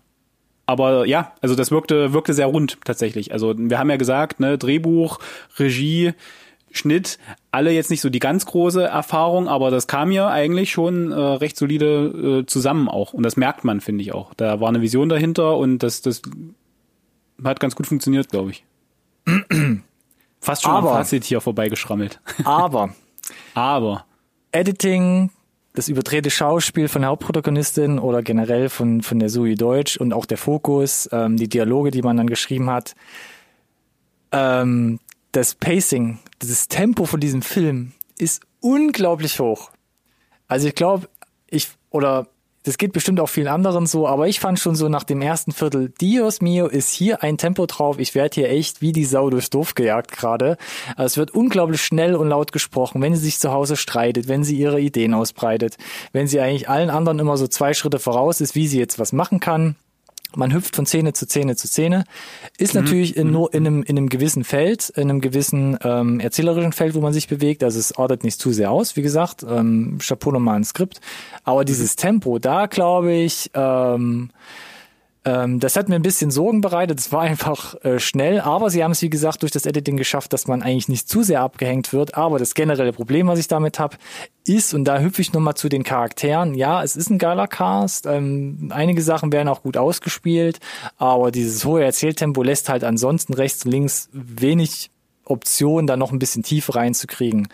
[0.66, 3.32] aber ja, also das wirkte, wirkte sehr rund tatsächlich.
[3.32, 5.18] Also wir haben ja gesagt, ne, Drehbuch,
[5.59, 6.14] Regie,
[6.70, 7.18] Schnitt,
[7.53, 11.14] alle jetzt nicht so die ganz große Erfahrung, aber das kam ja eigentlich schon äh,
[11.14, 13.12] recht solide äh, zusammen auch.
[13.12, 14.35] Und das merkt man, finde ich auch.
[14.35, 16.22] Da war eine Vision dahinter und das, das
[17.45, 18.64] hat ganz gut funktioniert, glaube ich.
[20.41, 22.20] Fast schon aber, am Fazit hier vorbeigeschrammelt.
[22.45, 22.95] Aber.
[23.55, 24.05] aber.
[24.53, 25.30] Editing,
[25.75, 30.25] das überdrehte Schauspiel von der Hauptprotagonistin oder generell von, von der Sui Deutsch und auch
[30.25, 32.95] der Fokus, ähm, die Dialoge, die man dann geschrieben hat,
[34.31, 35.01] ähm,
[35.33, 39.72] das Pacing, das Tempo von diesem Film ist unglaublich hoch.
[40.47, 41.09] Also ich glaube,
[41.51, 42.29] ich, oder
[42.65, 45.53] das geht bestimmt auch vielen anderen so, aber ich fand schon so nach dem ersten
[45.53, 47.99] Viertel, Dios mio, ist hier ein Tempo drauf.
[47.99, 50.57] Ich werde hier echt wie die Sau durchs Dorf gejagt gerade.
[50.97, 54.45] Also es wird unglaublich schnell und laut gesprochen, wenn sie sich zu Hause streitet, wenn
[54.45, 55.77] sie ihre Ideen ausbreitet,
[56.12, 59.12] wenn sie eigentlich allen anderen immer so zwei Schritte voraus ist, wie sie jetzt was
[59.12, 59.77] machen kann
[60.37, 62.05] man hüpft von Szene zu Szene zu Szene,
[62.59, 62.82] ist mhm.
[62.82, 63.32] natürlich in, mhm.
[63.32, 67.12] nur in einem, in einem gewissen Feld, in einem gewissen ähm, erzählerischen Feld, wo man
[67.12, 67.62] sich bewegt.
[67.62, 69.45] Also es ordnet nicht zu sehr aus, wie gesagt.
[69.49, 71.01] Ähm, Chapeau nochmal ein Skript.
[71.45, 71.66] Aber mhm.
[71.66, 74.30] dieses Tempo, da glaube ich, ähm,
[75.25, 76.99] ähm, das hat mir ein bisschen Sorgen bereitet.
[76.99, 80.33] Es war einfach äh, schnell, aber sie haben es, wie gesagt, durch das Editing geschafft,
[80.33, 82.14] dass man eigentlich nicht zu sehr abgehängt wird.
[82.14, 83.97] Aber das generelle Problem, was ich damit habe,
[84.47, 88.07] ist, und da hüpfe ich nochmal zu den Charakteren, ja, es ist ein geiler Cast.
[88.07, 90.61] Ähm, einige Sachen werden auch gut ausgespielt,
[90.99, 94.91] aber dieses hohe Erzähltempo lässt halt ansonsten rechts und links wenig
[95.25, 97.49] Option, da noch ein bisschen tiefer reinzukriegen.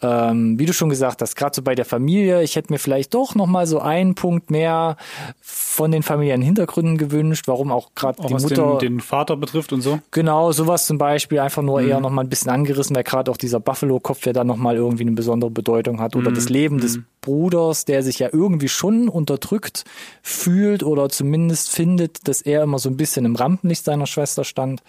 [0.00, 3.14] Ähm, wie du schon gesagt hast, gerade so bei der Familie, ich hätte mir vielleicht
[3.14, 4.96] doch noch mal so einen Punkt mehr
[5.40, 9.80] von den familiären Hintergründen gewünscht, warum auch gerade die Mutter den, den, Vater betrifft und
[9.80, 10.00] so.
[10.10, 11.88] Genau, sowas zum Beispiel einfach nur mhm.
[11.88, 14.76] eher noch mal ein bisschen angerissen, weil gerade auch dieser Buffalo-Kopf ja dann noch mal
[14.76, 16.34] irgendwie eine besondere Bedeutung hat oder mhm.
[16.34, 16.80] das Leben mhm.
[16.80, 19.84] des Bruders, der sich ja irgendwie schon unterdrückt
[20.20, 24.82] fühlt oder zumindest findet, dass er immer so ein bisschen im Rampenlicht seiner Schwester stand,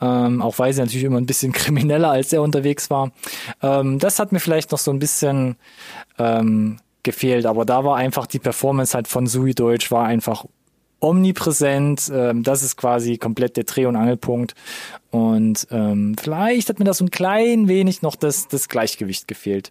[0.00, 3.12] ähm, auch weil sie natürlich immer ein bisschen krimineller als er unterwegs war.
[3.62, 5.56] Ähm, das hat mir vielleicht noch so ein bisschen
[6.18, 10.46] ähm, gefehlt, aber da war einfach die Performance halt von Sui Deutsch war einfach
[11.04, 12.10] omnipräsent.
[12.12, 14.54] Ähm, das ist quasi komplett der Dreh- und Angelpunkt.
[15.10, 19.70] Und ähm, vielleicht hat mir das so ein klein wenig noch das, das Gleichgewicht gefehlt.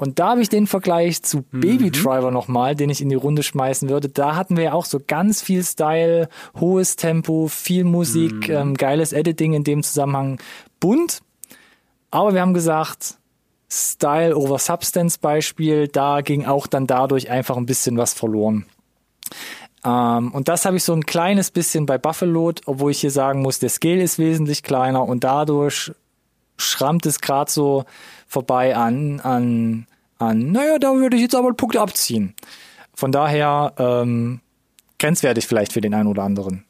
[0.00, 1.60] Und da habe ich den Vergleich zu mhm.
[1.60, 4.08] Baby Driver nochmal, den ich in die Runde schmeißen würde.
[4.08, 8.54] Da hatten wir ja auch so ganz viel Style, hohes Tempo, viel Musik, mhm.
[8.54, 10.40] ähm, geiles Editing in dem Zusammenhang,
[10.80, 11.20] bunt.
[12.10, 13.18] Aber wir haben gesagt,
[13.70, 18.64] Style over Substance Beispiel, da ging auch dann dadurch einfach ein bisschen was verloren.
[19.84, 23.42] Ähm, und das habe ich so ein kleines bisschen bei Buffalo, obwohl ich hier sagen
[23.42, 25.92] muss, der Scale ist wesentlich kleiner und dadurch
[26.56, 27.84] schrammt es gerade so
[28.26, 29.86] vorbei an, an,
[30.20, 32.34] an, naja, da würde ich jetzt aber einen Punkt abziehen.
[32.94, 34.40] Von daher ähm,
[34.98, 36.64] grenzwertig vielleicht für den einen oder anderen.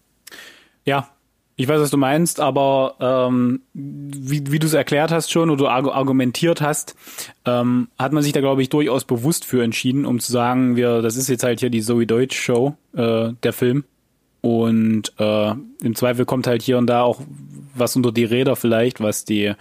[0.84, 1.08] Ja,
[1.56, 5.70] ich weiß, was du meinst, aber ähm, wie, wie du es erklärt hast schon oder
[5.70, 6.96] argumentiert hast,
[7.44, 11.02] ähm, hat man sich da, glaube ich, durchaus bewusst für entschieden, um zu sagen, wir,
[11.02, 13.84] das ist jetzt halt hier die Zoe Deutsch Show, äh, der Film.
[14.40, 17.20] Und äh, im Zweifel kommt halt hier und da auch
[17.74, 19.52] was unter die Räder vielleicht, was die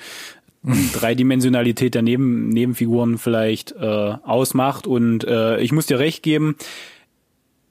[0.93, 4.88] Dreidimensionalität der Neben Nebenfiguren vielleicht äh, ausmacht.
[4.88, 6.55] Und äh, ich muss dir recht geben,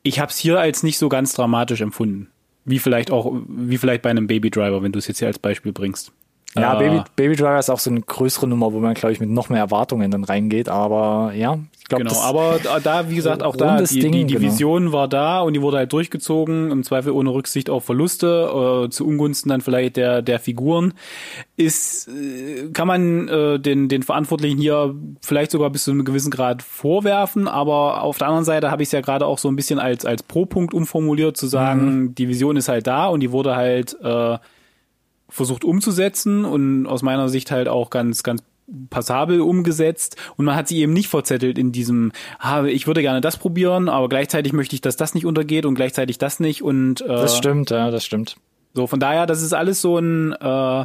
[0.03, 2.29] ich habe es hier als nicht so ganz dramatisch empfunden.
[2.65, 5.39] Wie vielleicht auch, wie vielleicht bei einem Baby Driver, wenn du es jetzt hier als
[5.39, 6.13] Beispiel bringst.
[6.61, 9.21] Ja, äh, Baby, Baby Driver ist auch so eine größere Nummer, wo man, glaube ich,
[9.21, 10.69] mit noch mehr Erwartungen dann reingeht.
[10.69, 14.47] Aber ja, Glaub, genau, aber da, wie gesagt, auch da, die, Ding, die, die genau.
[14.47, 18.91] Vision war da und die wurde halt durchgezogen, im Zweifel ohne Rücksicht auf Verluste, äh,
[18.91, 20.93] zu Ungunsten dann vielleicht der, der Figuren.
[21.57, 26.31] Ist, äh, kann man äh, den, den Verantwortlichen hier vielleicht sogar bis zu einem gewissen
[26.31, 29.57] Grad vorwerfen, aber auf der anderen Seite habe ich es ja gerade auch so ein
[29.57, 32.15] bisschen als, als Pro-Punkt umformuliert, zu sagen, mhm.
[32.15, 34.37] die Vision ist halt da und die wurde halt äh,
[35.29, 38.43] versucht umzusetzen und aus meiner Sicht halt auch ganz, ganz
[38.91, 43.21] passabel umgesetzt und man hat sie eben nicht verzettelt in diesem, ah, ich würde gerne
[43.21, 47.01] das probieren, aber gleichzeitig möchte ich, dass das nicht untergeht und gleichzeitig das nicht und
[47.01, 48.37] äh, das stimmt, ja, das stimmt.
[48.75, 50.85] So von daher, das ist alles so ein, äh,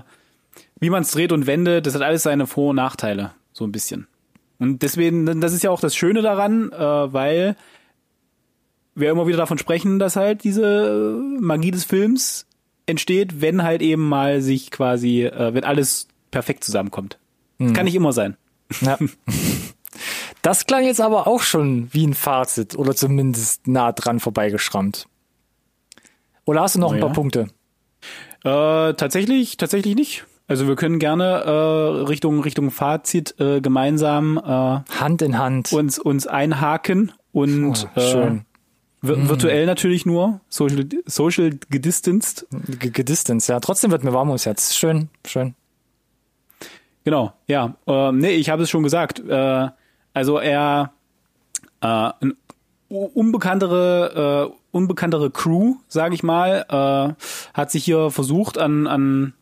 [0.79, 3.71] wie man es dreht und wendet, das hat alles seine Vor- und Nachteile, so ein
[3.71, 4.07] bisschen.
[4.59, 7.57] Und deswegen, das ist ja auch das Schöne daran, äh, weil
[8.95, 12.45] wir immer wieder davon sprechen, dass halt diese Magie des Films
[12.85, 17.17] entsteht, wenn halt eben mal sich quasi, äh, wenn alles perfekt zusammenkommt.
[17.59, 17.73] Hm.
[17.73, 18.37] Kann nicht immer sein.
[18.81, 18.97] Ja.
[20.41, 25.07] Das klang jetzt aber auch schon wie ein Fazit oder zumindest nah dran vorbeigeschrammt.
[26.43, 27.15] Oder hast du noch oh, ein paar ja.
[27.15, 27.47] Punkte?
[28.43, 30.25] Äh, tatsächlich, tatsächlich nicht.
[30.47, 31.49] Also wir können gerne äh,
[32.09, 34.41] Richtung Richtung Fazit äh, gemeinsam äh,
[34.99, 38.37] Hand in Hand uns uns einhaken und oh, schön.
[38.39, 38.52] Äh,
[39.03, 42.47] virtuell natürlich nur, social, social gedistanced.
[42.79, 43.59] G gedistanced, ja.
[43.59, 44.75] Trotzdem wird mir warm ums Herz.
[44.75, 45.55] Schön, schön.
[47.03, 47.75] Genau, ja.
[47.85, 49.19] Ähm, nee, ich habe es schon gesagt.
[49.19, 49.67] Äh,
[50.13, 50.93] also er
[51.81, 52.11] äh,
[52.87, 57.23] unbekanntere, äh, unbekanntere Crew, sage ich mal, äh,
[57.53, 59.33] hat sich hier versucht an, an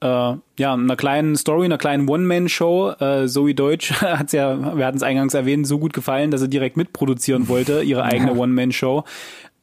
[0.00, 2.92] äh, ja, einer kleinen Story, einer kleinen One-Man-Show.
[2.98, 6.48] Äh, Zoe Deutsch hat's ja, wir hatten es eingangs erwähnt, so gut gefallen, dass er
[6.48, 9.04] direkt mitproduzieren wollte, ihre eigene One-Man-Show.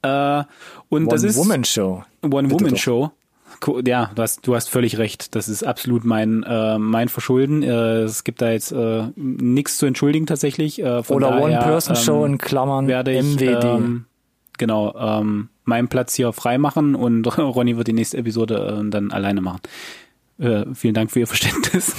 [0.03, 0.43] Äh,
[0.89, 2.03] und One das ist Woman Show.
[2.21, 3.11] One-Woman-Show.
[3.59, 3.81] Du,
[4.17, 5.35] hast, du hast völlig recht.
[5.35, 7.63] Das ist absolut mein, äh, mein Verschulden.
[7.63, 10.79] Äh, es gibt da jetzt äh, nichts zu entschuldigen tatsächlich.
[10.79, 13.63] Äh, von Oder One-Person-Show ähm, in Klammern werde ich, MWD.
[13.63, 14.05] Ähm,
[14.59, 19.41] genau, ähm, meinen Platz hier freimachen und Ronny wird die nächste Episode äh, dann alleine
[19.41, 19.61] machen.
[20.39, 21.95] Äh, vielen Dank für Ihr Verständnis.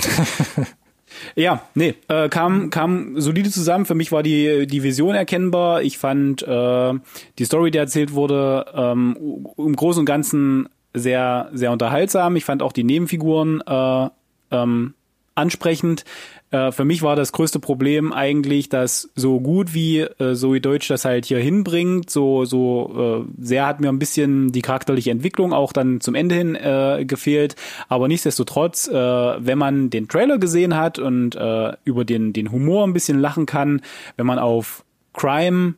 [1.34, 3.84] ja, nee, äh, kam, kam solide zusammen.
[3.84, 5.82] Für mich war die, die Vision erkennbar.
[5.82, 6.94] Ich fand äh,
[7.38, 12.36] die Story, die erzählt wurde, ähm, im Großen und Ganzen sehr, sehr unterhaltsam.
[12.36, 14.08] Ich fand auch die Nebenfiguren äh,
[14.50, 14.94] ähm,
[15.34, 16.04] ansprechend.
[16.50, 20.88] Äh, für mich war das größte Problem eigentlich, dass so gut wie äh, Zoe Deutsch
[20.88, 25.52] das halt hier hinbringt, so so äh, sehr hat mir ein bisschen die charakterliche Entwicklung
[25.52, 27.56] auch dann zum Ende hin äh, gefehlt.
[27.88, 32.86] Aber nichtsdestotrotz, äh, wenn man den Trailer gesehen hat und äh, über den den Humor
[32.86, 33.82] ein bisschen lachen kann,
[34.16, 35.74] wenn man auf Crime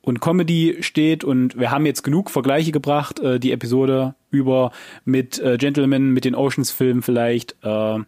[0.00, 4.72] und Comedy steht und wir haben jetzt genug Vergleiche gebracht, äh, die Episode über
[5.04, 7.56] mit äh, Gentleman, mit den Oceans-Filmen vielleicht.
[7.62, 8.00] Äh,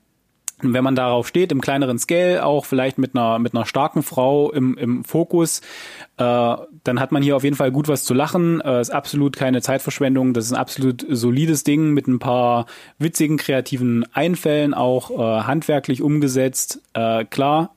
[0.62, 4.02] und wenn man darauf steht, im kleineren Scale, auch vielleicht mit einer, mit einer starken
[4.02, 5.60] Frau im, im Fokus,
[6.16, 8.62] äh, dann hat man hier auf jeden Fall gut was zu lachen.
[8.62, 10.32] Äh, ist absolut keine Zeitverschwendung.
[10.32, 12.64] Das ist ein absolut solides Ding mit ein paar
[12.98, 16.80] witzigen, kreativen Einfällen, auch äh, handwerklich umgesetzt.
[16.94, 17.74] Äh, klar,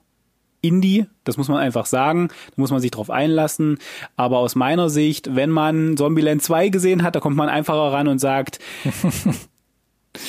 [0.62, 3.78] Indie, das muss man einfach sagen, da muss man sich drauf einlassen.
[4.16, 8.08] Aber aus meiner Sicht, wenn man Zombieland 2 gesehen hat, da kommt man einfacher ran
[8.08, 8.60] und sagt,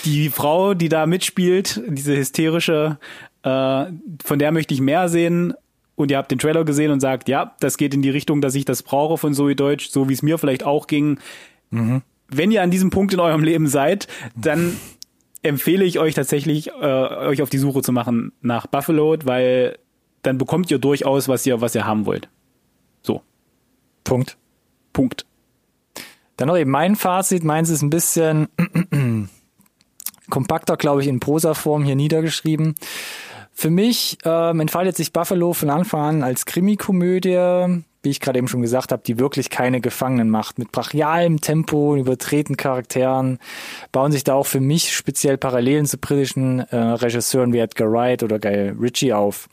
[0.05, 2.99] die Frau, die da mitspielt, diese hysterische,
[3.43, 3.87] äh,
[4.24, 5.55] von der möchte ich mehr sehen.
[5.97, 8.55] Und ihr habt den Trailer gesehen und sagt, ja, das geht in die Richtung, dass
[8.55, 11.18] ich das brauche von Zoe Deutsch, so wie es mir vielleicht auch ging.
[11.70, 12.01] Mhm.
[12.28, 14.76] Wenn ihr an diesem Punkt in eurem Leben seid, dann
[15.43, 19.78] empfehle ich euch tatsächlich, äh, euch auf die Suche zu machen nach Buffalo, weil
[20.22, 22.28] dann bekommt ihr durchaus, was ihr, was ihr haben wollt.
[23.03, 23.22] So.
[24.05, 24.39] Punkt.
[24.93, 25.26] Punkt.
[26.37, 27.45] Dann noch eben mein Fazit.
[27.45, 28.49] Meins ist ein bisschen
[30.31, 32.74] kompakter, glaube ich, in Prosaform hier niedergeschrieben.
[33.53, 38.49] Für mich ähm, entfaltet sich Buffalo von Anfang an als Krimikomödie, wie ich gerade eben
[38.49, 40.59] schon gesagt habe, die wirklich keine Gefangenen macht.
[40.59, 43.39] Mit brachialem Tempo, übertreten Charakteren
[43.93, 48.22] bauen sich da auch für mich speziell Parallelen zu britischen äh, Regisseuren wie Edgar Wright
[48.22, 49.49] oder Guy Ritchie auf.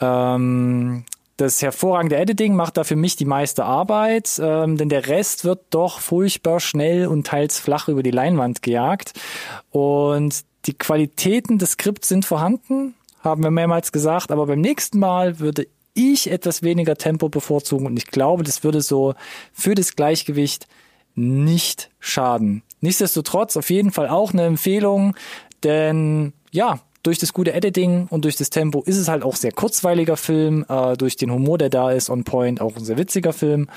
[0.00, 1.04] Ähm,
[1.36, 5.60] das hervorragende Editing macht da für mich die meiste Arbeit, ähm, denn der Rest wird
[5.70, 9.12] doch furchtbar schnell und teils flach über die Leinwand gejagt.
[9.70, 15.40] Und die Qualitäten des Skripts sind vorhanden, haben wir mehrmals gesagt, aber beim nächsten Mal
[15.40, 19.14] würde ich etwas weniger Tempo bevorzugen und ich glaube, das würde so
[19.52, 20.66] für das Gleichgewicht
[21.14, 22.62] nicht schaden.
[22.80, 25.14] Nichtsdestotrotz auf jeden Fall auch eine Empfehlung,
[25.62, 29.52] denn ja, durch das gute Editing und durch das Tempo ist es halt auch sehr
[29.52, 33.32] kurzweiliger Film, äh, durch den Humor, der da ist, on point, auch ein sehr witziger
[33.32, 33.68] Film.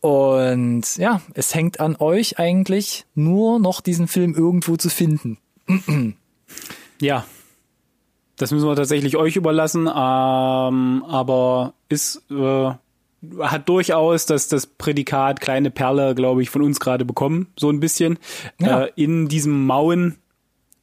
[0.00, 5.38] Und ja, es hängt an euch eigentlich nur noch diesen Film irgendwo zu finden.
[7.00, 7.24] ja.
[8.36, 12.70] Das müssen wir tatsächlich euch überlassen, ähm, aber ist äh,
[13.38, 17.78] hat durchaus das das Prädikat kleine Perle, glaube ich, von uns gerade bekommen, so ein
[17.78, 18.18] bisschen
[18.60, 18.84] Ja.
[18.84, 20.16] äh, in diesem mauen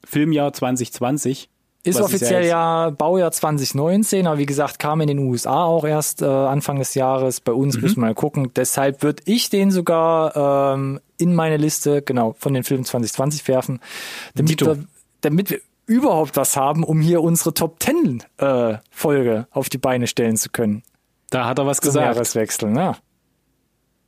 [0.06, 1.50] Filmjahr 2020.
[1.84, 5.84] Ist Was offiziell ja ja, Baujahr 2019, aber wie gesagt, kam in den USA auch
[5.84, 7.42] erst äh, Anfang des Jahres.
[7.42, 8.52] Bei uns müssen wir mal gucken.
[8.56, 13.80] Deshalb würde ich den sogar ähm, in meine Liste, genau, von den Filmen 2020 werfen,
[14.36, 14.68] damit Dito.
[14.68, 14.84] wir,
[15.22, 20.06] damit wir überhaupt was haben, um hier unsere Top 10 äh, Folge auf die Beine
[20.06, 20.84] stellen zu können.
[21.32, 22.06] Da hat er was Zum gesagt.
[22.06, 22.96] Jahreswechsel, ne?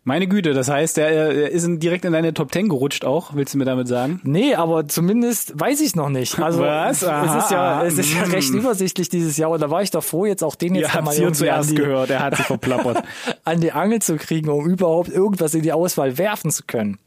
[0.05, 3.53] Meine Güte, das heißt, er, er ist direkt in deine Top 10 gerutscht auch, willst
[3.53, 4.19] du mir damit sagen?
[4.23, 6.37] Nee, aber zumindest weiß ich noch nicht.
[6.39, 7.03] Also Was?
[7.03, 9.91] es Aha, ist ja, es ist ja recht übersichtlich dieses Jahr und da war ich
[9.91, 12.45] doch froh, jetzt auch den jetzt noch mal hier zuerst die, gehört, er hat sich
[12.45, 13.03] verplappert.
[13.45, 16.99] an die Angel zu kriegen, um überhaupt irgendwas in die Auswahl werfen zu können.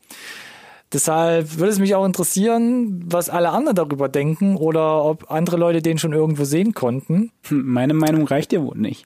[0.93, 5.83] Deshalb würde es mich auch interessieren, was alle anderen darüber denken oder ob andere Leute
[5.83, 7.33] den schon irgendwo sehen konnten.
[7.49, 9.05] Hm, Meine Meinung reicht dir wohl nicht.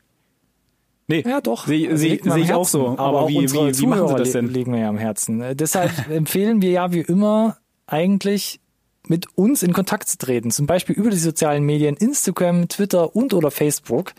[1.11, 1.67] Nee, Ja, doch.
[1.67, 2.71] Sehe Also seh, ich auch Herzen.
[2.71, 2.89] so.
[2.99, 4.49] Aber, auch wie, wie, wie machen sie das denn?
[4.49, 5.41] liegen mir ja am Herzen.
[5.43, 7.57] Äh, Deshalb empfehlen wir ja wie immer
[7.87, 8.61] eigentlich
[9.09, 13.35] mit uns in Kontakt zu treten, zum Beispiel über die sozialen Medien Instagram, Twitter und
[13.35, 14.13] oder Facebook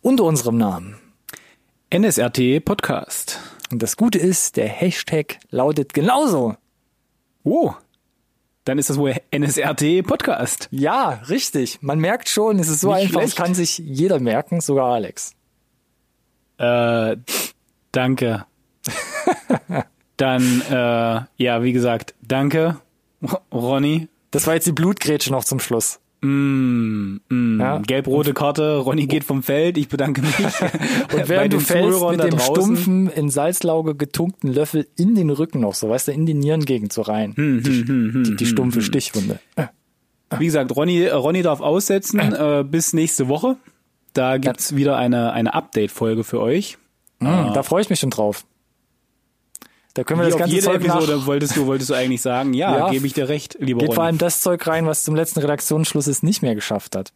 [0.00, 0.96] unter unserem Namen.
[1.92, 3.40] NSRT Podcast.
[3.72, 6.54] Und das Gute ist, der Hashtag lautet genauso.
[7.44, 7.72] Oh,
[8.64, 10.68] dann ist das wohl NSRT Podcast.
[10.70, 11.78] Ja, richtig.
[11.80, 13.28] Man merkt schon, es ist so Nicht einfach, schlecht.
[13.28, 15.32] es kann sich jeder merken, sogar Alex.
[16.58, 17.16] Äh,
[17.92, 18.44] danke.
[20.16, 22.76] Dann, äh, ja, wie gesagt, danke,
[23.52, 24.08] Ronny.
[24.30, 26.00] Das war jetzt die Blutgrätsche noch zum Schluss.
[26.20, 27.78] Mm, mm, Ja.
[27.78, 30.36] Gelb-rote Karte, Ronny geht vom Feld, ich bedanke mich.
[31.14, 35.74] Und während du fällst mit dem stumpfen, in Salzlauge getunkten Löffel in den Rücken noch
[35.74, 37.34] so, weißt du, in die Nierengegend so rein.
[37.36, 39.38] Hm, die, die, die stumpfe Stichwunde.
[40.36, 43.56] Wie gesagt, Ronny, äh, Ronny darf aussetzen äh, bis nächste Woche.
[44.18, 46.76] Da gibt's wieder eine, eine Update-Folge für euch.
[47.20, 48.44] Hm, Da freue ich mich schon drauf.
[49.94, 51.94] Da können wir Wie das auf ganze jede Zeug Episode nach, wolltest du, wolltest du
[51.94, 52.90] eigentlich sagen, ja, Ja.
[52.90, 54.06] gebe ich dir recht, lieber geht vor Ronny.
[54.08, 57.12] allem das Zeug rein, was zum letzten Redaktionsschluss es nicht mehr geschafft hat.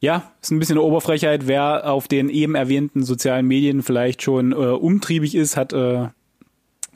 [0.00, 1.46] Ja, ist ein bisschen eine Oberfrechheit.
[1.46, 6.08] Wer auf den eben erwähnten sozialen Medien vielleicht schon äh, umtriebig ist, hat äh,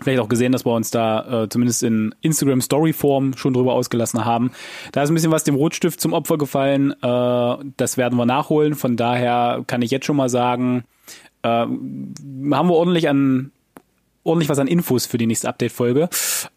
[0.02, 3.74] vielleicht auch gesehen, dass wir uns da äh, zumindest in Instagram Story Form schon drüber
[3.74, 4.50] ausgelassen haben.
[4.92, 6.92] Da ist ein bisschen was dem Rotstift zum Opfer gefallen.
[7.02, 8.74] Äh, das werden wir nachholen.
[8.74, 10.84] Von daher kann ich jetzt schon mal sagen,
[11.42, 12.14] äh, haben
[12.50, 13.52] wir ordentlich an
[14.22, 16.08] ordentlich was an Infos für die nächste Update-Folge.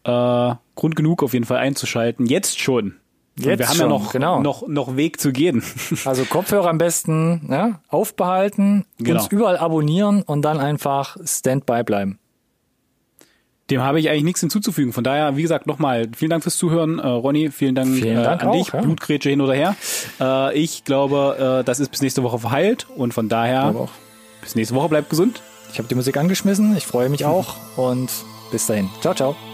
[0.04, 2.26] Äh, Grund genug auf jeden Fall einzuschalten.
[2.26, 2.94] Jetzt schon.
[3.36, 4.40] Jetzt wir haben schon, ja noch, genau.
[4.42, 5.62] noch, noch Weg zu gehen.
[6.04, 9.22] Also Kopfhörer am besten ja, aufbehalten, Genau.
[9.22, 12.18] uns überall abonnieren und dann einfach Standby bleiben.
[13.70, 14.92] Dem habe ich eigentlich nichts hinzuzufügen.
[14.92, 16.98] Von daher, wie gesagt, nochmal vielen Dank fürs Zuhören.
[16.98, 18.72] Äh, Ronny, vielen Dank, Vielen äh, Dank an auch, dich.
[18.72, 18.80] ja.
[18.80, 19.74] Blutgrätsche hin oder her.
[20.20, 22.86] Äh, ich glaube, äh, das ist bis nächste Woche verheilt.
[22.94, 23.88] Und von daher,
[24.42, 25.42] bis nächste Woche, bleibt gesund.
[25.72, 28.08] Ich habe die Musik angeschmissen, ich freue mich auch und
[28.52, 28.88] bis dahin.
[29.00, 29.53] Ciao, ciao.